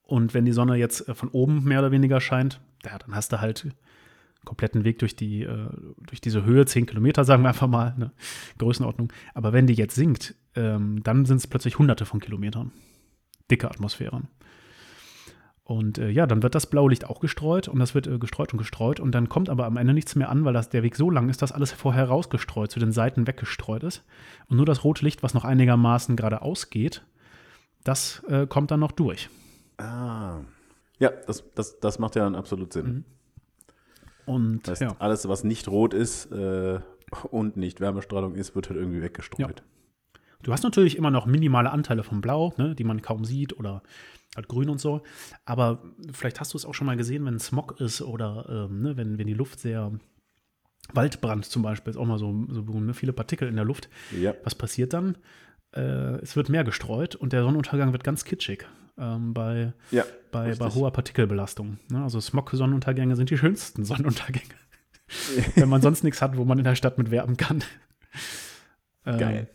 Und 0.04 0.34
wenn 0.34 0.46
die 0.46 0.54
Sonne 0.54 0.76
jetzt 0.76 1.10
äh, 1.10 1.16
von 1.16 1.30
oben 1.30 1.64
mehr 1.64 1.80
oder 1.80 1.92
weniger 1.92 2.22
scheint, 2.22 2.62
ja, 2.86 2.98
dann 3.00 3.16
hast 3.16 3.34
du 3.34 3.42
halt 3.42 3.68
kompletten 4.46 4.84
Weg 4.84 5.00
durch 5.00 5.16
die, 5.16 5.42
äh, 5.42 5.70
durch 6.06 6.22
diese 6.22 6.46
Höhe, 6.46 6.68
10 6.68 6.86
Kilometer, 6.86 7.26
sagen 7.26 7.42
wir 7.42 7.50
einfach 7.50 7.68
mal, 7.68 7.96
ne? 7.98 8.12
Größenordnung. 8.60 9.12
Aber 9.34 9.52
wenn 9.52 9.66
die 9.66 9.74
jetzt 9.74 9.96
sinkt, 9.96 10.36
ähm, 10.56 11.02
dann 11.04 11.26
sind 11.26 11.38
es 11.38 11.48
plötzlich 11.48 11.80
hunderte 11.80 12.06
von 12.06 12.20
Kilometern. 12.20 12.72
Dicke 13.50 13.70
Atmosphären. 13.70 14.28
Und 15.66 15.98
äh, 15.98 16.10
ja, 16.10 16.28
dann 16.28 16.44
wird 16.44 16.54
das 16.54 16.68
Blaulicht 16.68 17.10
auch 17.10 17.20
gestreut 17.20 17.68
und 17.68 17.80
das 17.80 17.96
wird 17.96 18.06
äh, 18.06 18.20
gestreut 18.20 18.54
und 18.54 18.60
gestreut 18.60 19.00
und 19.00 19.14
dann 19.14 19.30
kommt 19.30 19.50
aber 19.50 19.66
am 19.66 19.78
Ende 19.78 19.96
nichts 19.96 20.16
mehr 20.16 20.30
an, 20.30 20.46
weil 20.46 20.54
das, 20.54 20.70
der 20.70 20.84
Weg 20.84 20.96
so 20.96 21.10
lang 21.10 21.28
ist, 21.28 21.42
dass 21.42 21.52
alles 21.52 21.72
vorher 21.72 22.06
rausgestreut, 22.08 22.70
zu 22.70 22.80
den 22.80 22.92
Seiten 22.92 23.26
weggestreut 23.26 23.84
ist. 23.84 24.04
Und 24.48 24.58
nur 24.58 24.68
das 24.68 24.84
rote 24.84 25.04
Licht, 25.04 25.24
was 25.24 25.34
noch 25.34 25.44
einigermaßen 25.44 26.16
geradeaus 26.16 26.70
geht, 26.70 27.04
das 27.84 28.24
äh, 28.28 28.46
kommt 28.46 28.70
dann 28.70 28.80
noch 28.80 28.92
durch. 28.92 29.28
Ah. 29.78 30.42
Ja, 31.00 31.10
das, 31.26 31.44
das, 31.56 31.80
das 31.80 31.98
macht 31.98 32.16
ja 32.16 32.24
dann 32.24 32.36
absolut 32.36 32.72
Sinn. 32.72 32.86
Mhm. 32.86 33.06
Und 34.28 34.68
Das 34.68 34.82
heißt, 34.82 34.82
ja. 34.82 34.96
alles, 35.00 35.28
was 35.28 35.44
nicht 35.44 35.68
rot 35.68 35.96
ist 35.96 36.32
äh, 36.32 36.80
und 37.32 37.58
nicht 37.58 37.82
Wärmestrahlung 37.82 38.36
ist, 38.36 38.56
wird 38.56 38.70
halt 38.70 38.80
irgendwie 38.80 39.02
weggestreut. 39.02 39.64
Du 40.46 40.54
hast 40.54 40.62
natürlich 40.62 40.96
immer 40.96 41.10
noch 41.10 41.26
minimale 41.26 41.72
Anteile 41.72 42.04
von 42.04 42.22
Blau, 42.22 42.54
ne, 42.58 42.76
die 42.76 42.84
man 42.84 43.02
kaum 43.02 43.26
sieht 43.26 43.58
oder 43.58 43.82
halt 44.36 44.48
Grün 44.48 44.70
und 44.70 44.80
so. 44.80 45.02
Aber 45.44 45.82
vielleicht 46.14 46.40
hast 46.40 46.54
du 46.54 46.58
es 46.60 46.66
auch 46.66 46.76
schon 46.76 46.86
mal 46.86 46.98
gesehen, 46.98 47.26
wenn 47.26 47.40
Smog 47.40 47.82
ist 47.82 48.04
oder 48.04 48.68
ähm, 48.70 48.84
ne, 48.84 48.96
wenn, 48.96 49.18
wenn 49.18 49.26
die 49.26 49.34
Luft 49.34 49.60
sehr 49.60 49.92
Waldbrand 50.94 51.46
zum 51.46 51.64
Beispiel 51.64 51.90
ist 51.90 51.98
auch 51.98 52.06
mal 52.06 52.20
so, 52.20 52.46
so 52.50 52.62
ne, 52.62 52.94
viele 52.94 53.12
Partikel 53.12 53.48
in 53.48 53.56
der 53.56 53.66
Luft. 53.66 53.90
Ja. 54.16 54.36
Was 54.44 54.54
passiert 54.54 54.94
dann? 54.94 55.18
Äh, 55.76 56.22
es 56.22 56.36
wird 56.36 56.50
mehr 56.50 56.64
gestreut 56.64 57.16
und 57.16 57.34
der 57.34 57.42
Sonnenuntergang 57.42 57.92
wird 57.92 58.04
ganz 58.04 58.24
kitschig 58.24 58.68
ähm, 59.00 59.34
bei, 59.34 59.74
Ja, 59.90 60.04
bei, 60.32 60.54
bei 60.54 60.70
hoher 60.70 60.92
Partikelbelastung. 60.92 61.80
Ne? 61.90 62.04
Also 62.04 62.22
Smog-Sonnenuntergänge 62.22 63.16
sind 63.16 63.32
die 63.32 63.38
schönsten 63.40 63.84
Sonnenuntergänge. 63.84 64.54
wenn 65.56 65.70
man 65.70 65.82
sonst 65.82 66.04
nichts 66.04 66.22
hat, 66.22 66.38
wo 66.38 66.46
man 66.46 66.60
in 66.60 66.66
der 66.66 66.76
Stadt 66.76 67.00
mit 67.00 67.10
werben 67.10 67.36
kann. 67.36 67.64
Ähm, 69.08 69.18
Geil. 69.18 69.50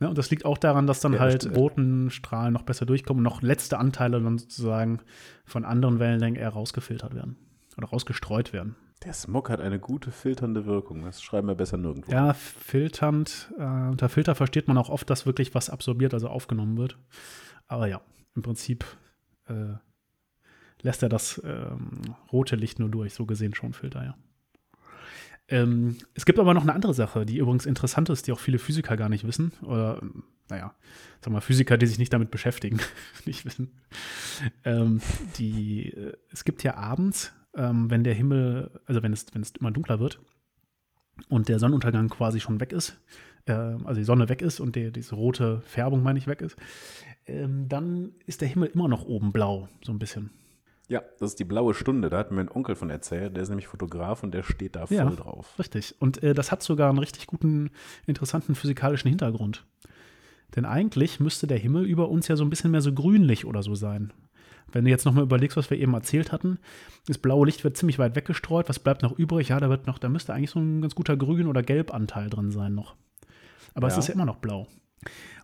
Ja, 0.00 0.08
und 0.08 0.18
das 0.18 0.30
liegt 0.30 0.44
auch 0.44 0.58
daran, 0.58 0.86
dass 0.86 1.00
dann 1.00 1.14
Ja, 1.14 1.20
halt 1.20 1.42
stimmt. 1.42 1.56
roten 1.56 2.10
Strahlen 2.10 2.52
noch 2.52 2.62
besser 2.62 2.86
durchkommen 2.86 3.24
und 3.24 3.32
noch 3.32 3.42
letzte 3.42 3.78
Anteile 3.78 4.20
dann 4.20 4.38
sozusagen 4.38 5.00
von 5.44 5.64
anderen 5.64 5.98
Wellenlängen 5.98 6.38
eher 6.40 6.50
rausgefiltert 6.50 7.14
werden 7.14 7.36
oder 7.78 7.88
rausgestreut 7.88 8.52
werden. 8.52 8.76
Der 9.04 9.12
Smog 9.12 9.50
hat 9.50 9.60
eine 9.60 9.78
gute 9.78 10.10
filternde 10.10 10.64
Wirkung. 10.64 11.02
Das 11.02 11.22
schreiben 11.22 11.48
wir 11.48 11.54
besser 11.54 11.76
nirgendwo. 11.76 12.10
Ja, 12.10 12.32
filternd, 12.32 13.52
äh, 13.58 13.62
unter 13.62 14.08
Filter 14.08 14.34
versteht 14.34 14.68
man 14.68 14.78
auch 14.78 14.88
oft, 14.88 15.08
dass 15.10 15.26
wirklich 15.26 15.54
was 15.54 15.68
absorbiert, 15.70 16.14
also 16.14 16.28
aufgenommen 16.28 16.78
wird. 16.78 16.98
Aber 17.66 17.86
ja, 17.88 18.00
im 18.34 18.42
Prinzip 18.42 18.84
äh, 19.48 19.74
lässt 20.82 21.02
er 21.02 21.08
das 21.10 21.40
ähm, 21.44 22.00
rote 22.32 22.56
Licht 22.56 22.78
nur 22.78 22.88
durch, 22.88 23.12
so 23.14 23.26
gesehen 23.26 23.54
schon 23.54 23.72
Filter, 23.74 24.02
ja. 24.04 24.14
Ähm, 25.48 25.96
es 26.14 26.26
gibt 26.26 26.38
aber 26.38 26.54
noch 26.54 26.62
eine 26.62 26.74
andere 26.74 26.94
Sache, 26.94 27.24
die 27.24 27.38
übrigens 27.38 27.66
interessant 27.66 28.08
ist, 28.08 28.26
die 28.26 28.32
auch 28.32 28.40
viele 28.40 28.58
Physiker 28.58 28.96
gar 28.96 29.08
nicht 29.08 29.26
wissen. 29.26 29.52
Oder, 29.62 30.00
ähm, 30.02 30.24
naja, 30.48 30.74
sag 31.20 31.32
mal, 31.32 31.40
Physiker, 31.40 31.76
die 31.78 31.86
sich 31.86 31.98
nicht 31.98 32.12
damit 32.12 32.30
beschäftigen, 32.30 32.80
nicht 33.24 33.44
wissen. 33.44 33.70
Ähm, 34.64 35.00
die, 35.38 35.90
äh, 35.90 36.14
es 36.32 36.44
gibt 36.44 36.62
ja 36.62 36.74
abends, 36.74 37.32
ähm, 37.54 37.90
wenn 37.90 38.04
der 38.04 38.14
Himmel, 38.14 38.70
also 38.86 39.02
wenn 39.02 39.12
es, 39.12 39.26
wenn 39.32 39.42
es 39.42 39.52
immer 39.58 39.70
dunkler 39.70 40.00
wird 40.00 40.20
und 41.28 41.48
der 41.48 41.58
Sonnenuntergang 41.58 42.08
quasi 42.08 42.40
schon 42.40 42.60
weg 42.60 42.72
ist, 42.72 42.98
äh, 43.46 43.52
also 43.52 43.94
die 43.94 44.04
Sonne 44.04 44.28
weg 44.28 44.42
ist 44.42 44.60
und 44.60 44.76
die, 44.76 44.90
diese 44.90 45.14
rote 45.14 45.62
Färbung, 45.62 46.02
meine 46.02 46.18
ich, 46.18 46.26
weg 46.26 46.42
ist, 46.42 46.56
ähm, 47.26 47.68
dann 47.68 48.12
ist 48.26 48.40
der 48.40 48.48
Himmel 48.48 48.70
immer 48.72 48.88
noch 48.88 49.04
oben 49.04 49.32
blau, 49.32 49.68
so 49.82 49.92
ein 49.92 49.98
bisschen. 49.98 50.30
Ja, 50.88 51.02
das 51.18 51.30
ist 51.32 51.38
die 51.40 51.44
blaue 51.44 51.74
Stunde. 51.74 52.10
Da 52.10 52.18
hat 52.18 52.30
mir 52.30 52.40
ein 52.40 52.48
Onkel 52.50 52.76
von 52.76 52.90
erzählt. 52.90 53.34
Der 53.34 53.42
ist 53.42 53.48
nämlich 53.48 53.66
Fotograf 53.66 54.22
und 54.22 54.32
der 54.32 54.42
steht 54.44 54.76
da 54.76 54.86
voll 54.86 54.96
Ja. 54.96 55.04
drauf. 55.10 55.58
Richtig. 55.58 55.96
Und 55.98 56.22
äh, 56.22 56.32
das 56.32 56.52
hat 56.52 56.62
sogar 56.62 56.88
einen 56.90 56.98
richtig 56.98 57.26
guten, 57.26 57.70
interessanten 58.06 58.54
physikalischen 58.54 59.08
Hintergrund. 59.08 59.64
Denn 60.54 60.64
eigentlich 60.64 61.18
müsste 61.18 61.48
der 61.48 61.58
Himmel 61.58 61.84
über 61.86 62.08
uns 62.08 62.28
ja 62.28 62.36
so 62.36 62.44
ein 62.44 62.50
bisschen 62.50 62.70
mehr 62.70 62.82
so 62.82 62.92
grünlich 62.92 63.44
oder 63.46 63.64
so 63.64 63.74
sein. 63.74 64.12
Wenn 64.70 64.84
du 64.84 64.90
jetzt 64.90 65.04
nochmal 65.04 65.24
überlegst, 65.24 65.56
was 65.56 65.70
wir 65.70 65.78
eben 65.78 65.94
erzählt 65.94 66.30
hatten, 66.32 66.58
das 67.06 67.18
blaue 67.18 67.46
Licht 67.46 67.64
wird 67.64 67.76
ziemlich 67.76 67.98
weit 67.98 68.14
weggestreut. 68.16 68.68
Was 68.68 68.78
bleibt 68.78 69.02
noch 69.02 69.18
übrig? 69.18 69.48
Ja, 69.48 69.58
da 69.58 69.68
wird 69.68 69.86
noch, 69.88 69.98
da 69.98 70.08
müsste 70.08 70.34
eigentlich 70.34 70.50
so 70.50 70.60
ein 70.60 70.82
ganz 70.82 70.94
guter 70.94 71.16
Grün- 71.16 71.46
oder 71.48 71.62
Gelbanteil 71.62 72.30
drin 72.30 72.52
sein 72.52 72.74
noch. 72.74 72.94
Aber 73.74 73.88
es 73.88 73.94
Ja. 73.94 73.98
ist 74.00 74.08
ja 74.08 74.14
immer 74.14 74.24
noch 74.24 74.36
blau. 74.36 74.68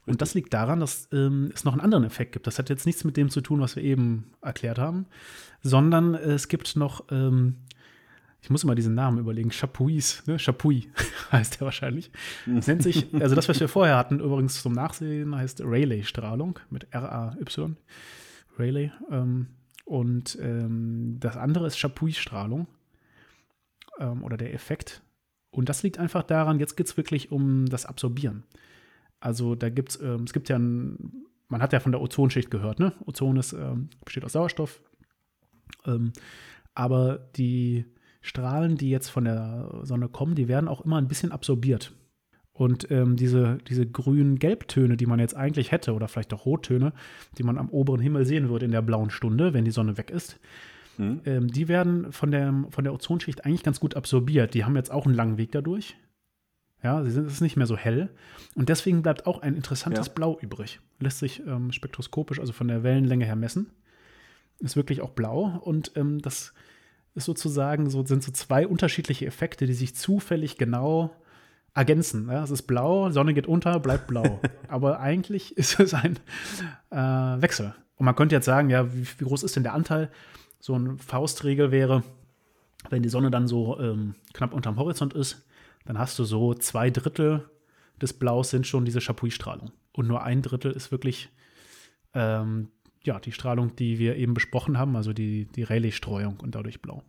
Und 0.06 0.20
das 0.20 0.34
liegt 0.34 0.52
daran, 0.52 0.80
dass 0.80 1.08
ähm, 1.12 1.52
es 1.54 1.64
noch 1.64 1.72
einen 1.72 1.80
anderen 1.80 2.04
Effekt 2.04 2.32
gibt. 2.32 2.46
Das 2.46 2.58
hat 2.58 2.70
jetzt 2.70 2.86
nichts 2.86 3.04
mit 3.04 3.16
dem 3.16 3.30
zu 3.30 3.40
tun, 3.40 3.60
was 3.60 3.76
wir 3.76 3.84
eben 3.84 4.32
erklärt 4.40 4.78
haben, 4.78 5.06
sondern 5.62 6.14
es 6.14 6.48
gibt 6.48 6.74
noch, 6.74 7.04
ähm, 7.10 7.56
ich 8.40 8.50
muss 8.50 8.64
immer 8.64 8.74
diesen 8.74 8.96
Namen 8.96 9.18
überlegen, 9.18 9.50
Chapuis, 9.50 10.24
ne? 10.26 10.38
Chapuis 10.38 10.86
heißt 11.32 11.60
der 11.60 11.66
wahrscheinlich. 11.66 12.10
Das 12.46 12.66
nennt 12.66 12.82
sich, 12.82 13.14
also 13.20 13.36
das, 13.36 13.48
was 13.48 13.60
wir 13.60 13.68
vorher 13.68 13.96
hatten, 13.96 14.18
übrigens 14.18 14.60
zum 14.60 14.72
Nachsehen, 14.72 15.36
heißt 15.36 15.60
Rayleigh-Strahlung 15.60 16.58
mit 16.70 16.88
R-A-Y. 16.90 17.76
Rayleigh. 18.58 18.92
Ähm, 19.10 19.46
und 19.84 20.36
ähm, 20.40 21.16
das 21.20 21.36
andere 21.36 21.68
ist 21.68 21.78
Chapuis-Strahlung 21.78 22.66
ähm, 24.00 24.24
oder 24.24 24.36
der 24.36 24.52
Effekt. 24.52 25.02
Und 25.50 25.68
das 25.68 25.82
liegt 25.84 25.98
einfach 25.98 26.24
daran, 26.24 26.58
jetzt 26.58 26.76
geht 26.76 26.86
es 26.86 26.96
wirklich 26.96 27.30
um 27.30 27.66
das 27.66 27.86
Absorbieren. 27.86 28.44
Also 29.22 29.54
da 29.54 29.68
gibt's, 29.70 29.98
ähm, 30.02 30.24
es 30.24 30.32
gibt 30.32 30.48
ja 30.48 30.58
ein, 30.58 31.24
man 31.48 31.62
hat 31.62 31.72
ja 31.72 31.80
von 31.80 31.92
der 31.92 32.00
Ozonschicht 32.00 32.50
gehört, 32.50 32.80
ne? 32.80 32.92
Ozon 33.06 33.36
ist, 33.36 33.52
ähm, 33.52 33.88
besteht 34.04 34.24
aus 34.24 34.32
Sauerstoff. 34.32 34.82
Ähm, 35.86 36.12
aber 36.74 37.18
die 37.36 37.84
Strahlen, 38.20 38.76
die 38.76 38.90
jetzt 38.90 39.08
von 39.08 39.24
der 39.24 39.80
Sonne 39.82 40.08
kommen, 40.08 40.34
die 40.34 40.48
werden 40.48 40.68
auch 40.68 40.84
immer 40.84 40.98
ein 40.98 41.08
bisschen 41.08 41.32
absorbiert. 41.32 41.94
Und 42.52 42.90
ähm, 42.90 43.16
diese, 43.16 43.58
diese 43.68 43.86
grünen 43.86 44.38
Gelbtöne, 44.38 44.96
die 44.96 45.06
man 45.06 45.20
jetzt 45.20 45.36
eigentlich 45.36 45.72
hätte, 45.72 45.94
oder 45.94 46.08
vielleicht 46.08 46.34
auch 46.34 46.44
Rottöne, 46.44 46.92
die 47.38 47.42
man 47.44 47.58
am 47.58 47.70
oberen 47.70 48.00
Himmel 48.00 48.26
sehen 48.26 48.48
würde 48.48 48.66
in 48.66 48.72
der 48.72 48.82
blauen 48.82 49.10
Stunde, 49.10 49.54
wenn 49.54 49.64
die 49.64 49.70
Sonne 49.70 49.96
weg 49.96 50.10
ist, 50.10 50.38
Mhm. 50.98 51.20
ähm, 51.24 51.48
die 51.48 51.68
werden 51.68 52.12
von 52.12 52.30
der, 52.30 52.66
von 52.68 52.84
der 52.84 52.92
Ozonschicht 52.92 53.44
eigentlich 53.44 53.62
ganz 53.62 53.80
gut 53.80 53.96
absorbiert. 53.96 54.52
Die 54.54 54.64
haben 54.64 54.76
jetzt 54.76 54.92
auch 54.92 55.06
einen 55.06 55.14
langen 55.14 55.38
Weg 55.38 55.52
dadurch. 55.52 55.96
Ja, 56.82 57.02
sie 57.04 57.10
sind 57.10 57.26
es 57.26 57.34
ist 57.34 57.40
nicht 57.40 57.56
mehr 57.56 57.66
so 57.66 57.76
hell. 57.76 58.10
Und 58.54 58.68
deswegen 58.68 59.02
bleibt 59.02 59.26
auch 59.26 59.42
ein 59.42 59.54
interessantes 59.54 60.08
Ja. 60.08 60.12
Blau 60.12 60.38
übrig. 60.40 60.80
Lässt 60.98 61.18
sich 61.18 61.40
ähm, 61.46 61.72
spektroskopisch, 61.72 62.40
also 62.40 62.52
von 62.52 62.68
der 62.68 62.82
Wellenlänge 62.82 63.24
her 63.24 63.36
messen. 63.36 63.70
Ist 64.58 64.76
wirklich 64.76 65.00
auch 65.00 65.10
blau. 65.10 65.60
Und 65.62 65.92
ähm, 65.96 66.20
das 66.20 66.52
ist 67.14 67.24
sozusagen 67.24 67.90
so, 67.90 68.04
sind 68.04 68.22
so 68.22 68.32
zwei 68.32 68.66
unterschiedliche 68.66 69.26
Effekte, 69.26 69.66
die 69.66 69.74
sich 69.74 69.94
zufällig 69.94 70.58
genau 70.58 71.14
ergänzen. 71.74 72.28
Ja, 72.30 72.42
es 72.42 72.50
ist 72.50 72.62
blau, 72.62 73.10
Sonne 73.10 73.34
geht 73.34 73.46
unter, 73.46 73.78
bleibt 73.80 74.06
blau. 74.06 74.40
Aber 74.68 75.00
eigentlich 75.00 75.56
ist 75.56 75.78
es 75.80 75.94
ein 75.94 76.18
äh, 76.90 76.96
Wechsel. 76.96 77.74
Und 77.96 78.06
man 78.06 78.16
könnte 78.16 78.34
jetzt 78.34 78.46
sagen, 78.46 78.70
ja, 78.70 78.92
wie, 78.92 79.06
wie 79.18 79.24
groß 79.24 79.42
ist 79.42 79.56
denn 79.56 79.62
der 79.62 79.74
Anteil? 79.74 80.10
So 80.58 80.74
eine 80.74 80.96
Faustregel 80.98 81.70
wäre, 81.70 82.02
wenn 82.90 83.02
die 83.02 83.08
Sonne 83.08 83.30
dann 83.30 83.46
so 83.46 83.78
ähm, 83.78 84.14
knapp 84.32 84.52
unterm 84.52 84.76
Horizont 84.76 85.14
ist, 85.14 85.46
dann 85.84 85.98
hast 85.98 86.18
du 86.18 86.24
so 86.24 86.54
zwei 86.54 86.90
Drittel 86.90 87.48
des 88.00 88.12
Blaus 88.12 88.50
sind 88.50 88.66
schon 88.66 88.84
diese 88.84 89.00
Chapuis-Strahlung. 89.00 89.72
Und 89.92 90.08
nur 90.08 90.22
ein 90.22 90.42
Drittel 90.42 90.72
ist 90.72 90.90
wirklich 90.90 91.30
ähm, 92.14 92.68
ja, 93.04 93.18
die 93.18 93.32
Strahlung, 93.32 93.74
die 93.76 93.98
wir 93.98 94.16
eben 94.16 94.34
besprochen 94.34 94.78
haben, 94.78 94.96
also 94.96 95.12
die, 95.12 95.46
die 95.46 95.62
Rayleigh-Streuung 95.62 96.40
und 96.40 96.54
dadurch 96.54 96.80
blau. 96.82 97.02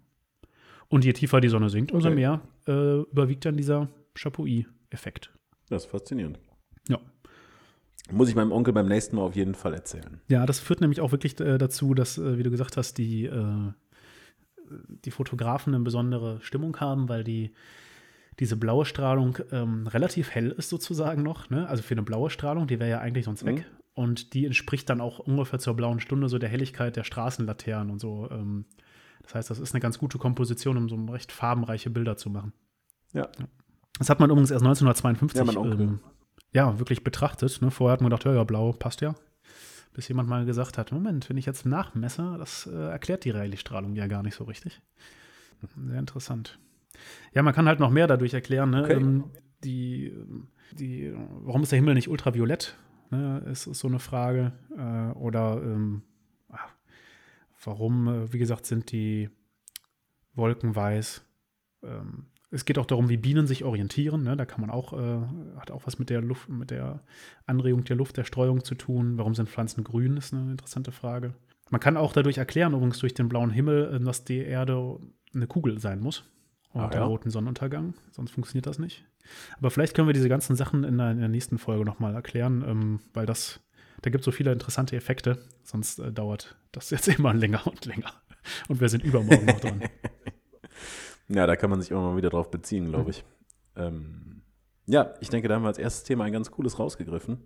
Und 0.88 1.06
je 1.06 1.14
tiefer 1.14 1.42
die 1.42 1.50
Sonne 1.50 1.70
sinkt, 1.70 1.92
umso 1.92 2.10
Okay. 2.10 2.16
mehr 2.16 2.42
äh, 2.68 3.02
überwiegt 3.02 3.46
dann 3.46 3.58
dieser 3.58 3.90
Chapuis-Effekt. 4.16 5.32
Das 5.70 5.86
ist 5.86 5.92
faszinierend. 5.92 6.40
Ja. 6.88 7.00
Muss 8.12 8.30
ich 8.30 8.36
meinem 8.36 8.52
Onkel 8.52 8.74
beim 8.74 8.88
nächsten 8.88 9.16
Mal 9.16 9.24
auf 9.24 9.36
jeden 9.36 9.56
Fall 9.56 9.74
erzählen. 9.74 10.20
Ja, 10.28 10.46
das 10.46 10.60
führt 10.60 10.82
nämlich 10.82 11.00
auch 11.00 11.12
wirklich 11.12 11.40
äh, 11.40 11.58
dazu, 11.58 11.94
dass, 11.94 12.18
äh, 12.18 12.38
wie 12.38 12.44
du 12.44 12.52
gesagt 12.52 12.78
hast, 12.78 12.98
die, 12.98 13.26
äh, 13.26 13.72
die 15.06 15.12
Fotografen 15.12 15.74
eine 15.74 15.84
besondere 15.84 16.40
Stimmung 16.42 16.80
haben, 16.80 17.08
weil 17.10 17.24
die 17.24 17.54
diese 18.40 18.58
blaue 18.58 18.86
Strahlung 18.86 19.38
ähm, 19.52 19.88
relativ 19.88 20.32
hell 20.32 20.52
ist 20.52 20.70
sozusagen 20.70 21.24
noch. 21.24 21.50
Ne? 21.50 21.68
Also 21.68 21.84
für 21.84 21.94
eine 21.94 22.04
blaue 22.04 22.30
Strahlung, 22.30 22.68
die 22.68 22.80
wäre 22.80 22.90
ja 22.90 23.00
eigentlich 23.00 23.26
sonst 23.26 23.46
weg. 23.46 23.66
Und 23.96 24.34
die 24.34 24.46
entspricht 24.46 24.90
dann 24.90 25.02
auch 25.02 25.20
ungefähr 25.20 25.60
zur 25.60 25.76
blauen 25.76 26.00
Stunde 26.00 26.28
so 26.28 26.40
der 26.40 26.50
Helligkeit 26.50 26.96
der 26.96 27.04
Straßenlaternen 27.04 27.92
und 27.92 28.00
so. 28.00 28.28
Ähm, 28.32 28.66
das 29.22 29.36
heißt, 29.36 29.50
das 29.50 29.60
ist 29.60 29.74
eine 29.74 29.82
ganz 29.82 30.00
gute 30.00 30.18
Komposition, 30.18 30.78
um 30.78 30.90
so 30.90 30.96
recht 31.12 31.32
farbenreiche 31.32 31.90
Bilder 31.90 32.18
zu 32.18 32.30
machen. 32.30 32.54
Ja. 33.14 33.30
Das 34.00 34.10
hat 34.10 34.20
man 34.20 34.30
übrigens 34.30 34.50
erst 34.50 34.64
1952 34.64 35.56
Ja, 35.56 35.64
ähm, 35.72 36.00
ja, 36.52 36.80
wirklich 36.80 37.04
betrachtet. 37.04 37.62
Ne? 37.62 37.70
Vorher 37.70 37.94
hat 37.94 38.02
man 38.02 38.10
gedacht, 38.10 38.26
ja, 38.26 38.34
ja, 38.34 38.44
blau 38.44 38.72
passt 38.72 39.02
ja. 39.02 39.14
Bis 39.94 40.08
jemand 40.08 40.28
mal 40.28 40.46
gesagt 40.46 40.80
hat, 40.80 40.92
Moment, 40.92 41.30
wenn 41.30 41.38
ich 41.38 41.46
jetzt 41.46 41.68
nachmesse, 41.68 42.36
das 42.40 42.66
äh, 42.66 42.76
erklärt 42.76 43.26
die 43.26 43.30
Rayleigh-Strahlung 43.30 43.96
ja 43.96 44.08
gar 44.08 44.24
nicht 44.24 44.36
so 44.36 44.44
richtig. 44.44 44.82
Sehr 45.88 46.00
interessant. 46.00 46.58
Ja, 47.34 47.42
man 47.44 47.54
kann 47.54 47.68
halt 47.68 47.80
noch 47.80 47.90
mehr 47.90 48.08
dadurch 48.08 48.34
erklären, 48.34 48.70
ne? 48.70 48.84
Okay. 48.84 48.94
ähm, 48.94 49.26
die, 49.64 50.14
die, 50.74 51.14
warum 51.16 51.64
ist 51.64 51.72
der 51.72 51.80
Himmel 51.80 51.96
nicht 51.96 52.10
ultraviolett? 52.10 52.78
Ne? 53.10 53.44
Ist, 53.50 53.68
ist 53.68 53.80
so 53.80 53.88
eine 53.88 54.00
Frage. 54.00 54.54
Äh, 54.78 55.18
oder 55.18 55.62
ähm, 55.64 56.04
ah, 56.50 56.60
warum, 57.64 58.08
äh, 58.08 58.34
wie 58.34 58.40
gesagt, 58.40 58.66
sind 58.66 58.92
die 58.92 59.30
Wolken 60.36 60.76
weiß? 60.76 61.24
Ähm, 61.84 62.28
es 62.52 62.66
geht 62.66 62.78
auch 62.78 62.86
darum, 62.86 63.10
wie 63.10 63.18
Bienen 63.18 63.48
sich 63.48 63.64
orientieren. 63.64 64.24
Ne? 64.24 64.38
Da 64.38 64.46
kann 64.46 64.62
man 64.62 64.70
auch, 64.70 64.94
äh, 64.94 65.22
hat 65.60 65.72
auch 65.72 65.88
was 65.88 65.98
mit 65.98 66.10
der 66.10 66.22
Luft, 66.22 66.50
mit 66.50 66.72
der 66.72 67.04
Anregung 67.46 67.84
der 67.84 67.96
Luft, 67.96 68.18
der 68.18 68.26
Streuung 68.26 68.64
zu 68.64 68.76
tun. 68.76 69.18
Warum 69.18 69.34
sind 69.34 69.50
Pflanzen 69.50 69.84
grün? 69.84 70.18
Ist 70.18 70.34
eine 70.34 70.52
interessante 70.52 70.92
Frage. 70.92 71.34
Man 71.70 71.82
kann 71.82 71.98
auch 71.98 72.14
dadurch 72.14 72.38
erklären, 72.38 72.74
übrigens 72.74 73.00
durch 73.00 73.16
den 73.16 73.30
blauen 73.30 73.50
Himmel, 73.50 73.96
äh, 73.96 74.00
dass 74.00 74.24
die 74.24 74.40
Erde 74.40 75.00
eine 75.34 75.48
Kugel 75.48 75.80
sein 75.80 76.00
muss. 76.00 76.30
Und 76.74 76.82
Ah, 76.82 76.88
den 76.90 77.02
ja. 77.02 77.06
roten 77.06 77.30
Sonnenuntergang. 77.30 77.94
Sonst 78.12 78.32
funktioniert 78.32 78.66
das 78.66 78.80
nicht. 78.80 79.06
Aber 79.58 79.70
vielleicht 79.72 79.96
können 79.96 80.08
wir 80.08 80.14
diese 80.14 80.28
ganzen 80.30 80.56
Sachen 80.56 80.84
in 80.84 80.98
der, 80.98 81.12
in 81.12 81.20
der 81.20 81.30
nächsten 81.30 81.58
Folge 81.58 81.86
nochmal 81.86 82.14
erklären, 82.16 82.64
ähm, 82.68 83.00
weil 83.14 83.26
das, 83.26 83.60
da 84.02 84.10
gibt 84.10 84.22
es 84.22 84.26
so 84.26 84.32
viele 84.32 84.52
interessante 84.52 84.96
Effekte. 84.96 85.38
Sonst 85.64 86.00
äh, 86.00 86.12
dauert 86.12 86.56
das 86.72 86.90
jetzt 86.90 87.08
immer 87.18 87.34
länger 87.34 87.66
und 87.68 87.86
länger. 87.86 88.12
Und 88.68 88.82
wir 88.82 88.90
sind 88.90 89.04
übermorgen 89.04 89.46
noch 89.46 89.60
dran. 89.60 89.84
Ja, 91.30 91.48
da 91.48 91.56
kann 91.56 91.70
man 91.70 91.82
sich 91.82 91.90
immer 91.90 92.02
mal 92.02 92.18
wieder 92.18 92.30
drauf 92.30 92.52
beziehen, 92.52 92.86
Mhm. 92.86 92.90
glaube 92.90 93.12
ich. 93.12 93.24
Ähm, 93.78 94.42
ja, 94.86 95.14
ich 95.22 95.30
denke, 95.30 95.48
da 95.48 95.56
haben 95.56 95.64
wir 95.64 95.70
als 95.70 95.78
erstes 95.78 96.04
Thema 96.04 96.26
ein 96.26 96.34
ganz 96.34 96.52
cooles 96.52 96.78
rausgegriffen. 96.80 97.38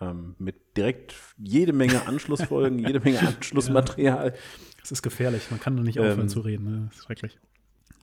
Ähm, 0.00 0.36
mit 0.38 0.76
direkt 0.76 1.14
jede 1.36 1.72
Menge 1.72 2.06
Anschlussfolgen, 2.06 2.78
jede 2.78 3.00
Menge 3.00 3.18
Anschlussmaterial. 3.26 4.34
Es 4.82 4.92
ist 4.92 5.02
gefährlich, 5.02 5.50
man 5.50 5.58
kann 5.60 5.76
doch 5.76 5.82
nicht 5.82 5.98
aufhören 5.98 6.20
Ähm, 6.22 6.28
zu 6.28 6.40
reden. 6.40 6.64
Ne? 6.64 6.86
Das 6.90 6.98
ist 6.98 7.04
schrecklich. 7.04 7.38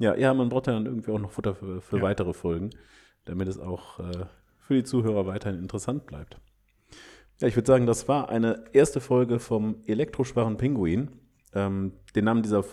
Ja, 0.01 0.15
ja, 0.15 0.33
man 0.33 0.49
braucht 0.49 0.67
ja 0.67 0.73
dann 0.73 0.85
irgendwie 0.85 1.11
auch 1.11 1.19
noch 1.19 1.31
Futter 1.31 1.55
für, 1.55 1.79
für 1.81 1.97
Ja. 1.97 2.03
weitere 2.03 2.33
Folgen, 2.33 2.71
damit 3.25 3.47
es 3.47 3.59
auch 3.59 3.99
äh, 3.99 4.25
für 4.59 4.73
die 4.75 4.83
Zuhörer 4.83 5.25
weiterhin 5.27 5.59
interessant 5.59 6.05
bleibt. 6.07 6.37
Ja, 7.39 7.47
ich 7.47 7.55
würde 7.55 7.67
sagen, 7.67 7.85
das 7.85 8.07
war 8.07 8.29
eine 8.29 8.65
erste 8.73 8.99
Folge 8.99 9.39
vom 9.39 9.81
elektroschwachen 9.85 10.57
Pinguin. 10.57 11.09
Ähm, 11.53 11.93
den 12.15 12.25
Namen 12.25 12.41
dieser 12.43 12.63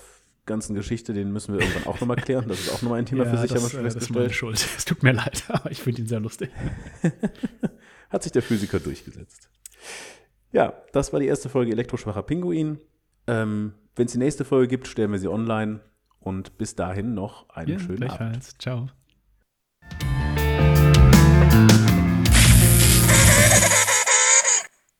ganzen 0.46 0.74
Geschichte, 0.74 1.12
den 1.12 1.32
müssen 1.32 1.52
wir 1.54 1.60
irgendwann 1.60 1.86
auch 1.92 2.00
nochmal 2.00 2.16
klären. 2.16 2.46
Das 2.48 2.60
ist 2.60 2.70
auch 2.72 2.80
nochmal 2.82 2.98
ein 3.00 3.06
Thema 3.06 3.26
für 3.30 3.36
sich, 3.36 3.50
haben 3.50 3.56
wir 3.58 3.62
das, 3.62 3.70
schon 3.72 3.80
äh, 3.80 3.84
das 3.84 3.96
ist 3.96 4.10
meine. 4.10 4.30
Schuld. 4.30 4.56
Es 4.78 4.84
tut 4.84 5.02
mir 5.02 5.12
leid, 5.12 5.44
aber 5.48 5.70
ich 5.70 5.82
finde 5.82 6.00
ihn 6.02 6.08
sehr 6.08 6.20
lustig. 6.20 6.50
Hat 8.10 8.22
sich 8.22 8.32
der 8.32 8.42
Physiker 8.42 8.80
durchgesetzt. 8.80 9.50
Ja, 10.52 10.72
das 10.92 11.12
war 11.12 11.20
die 11.20 11.26
erste 11.26 11.48
Folge 11.50 11.72
Elektroschwacher 11.72 12.22
Pinguin. 12.22 12.78
Ähm, 13.26 13.74
Wenn 13.96 14.06
es 14.06 14.12
die 14.12 14.18
nächste 14.18 14.46
Folge 14.46 14.68
gibt, 14.68 14.86
stellen 14.86 15.12
wir 15.12 15.18
sie 15.18 15.28
online. 15.28 15.80
Und 16.20 16.58
bis 16.58 16.74
dahin 16.74 17.14
noch 17.14 17.48
einen 17.50 17.68
Ja, 17.72 17.78
schönen 17.78 18.10
Abend. 18.10 18.60
Ciao. 18.60 18.88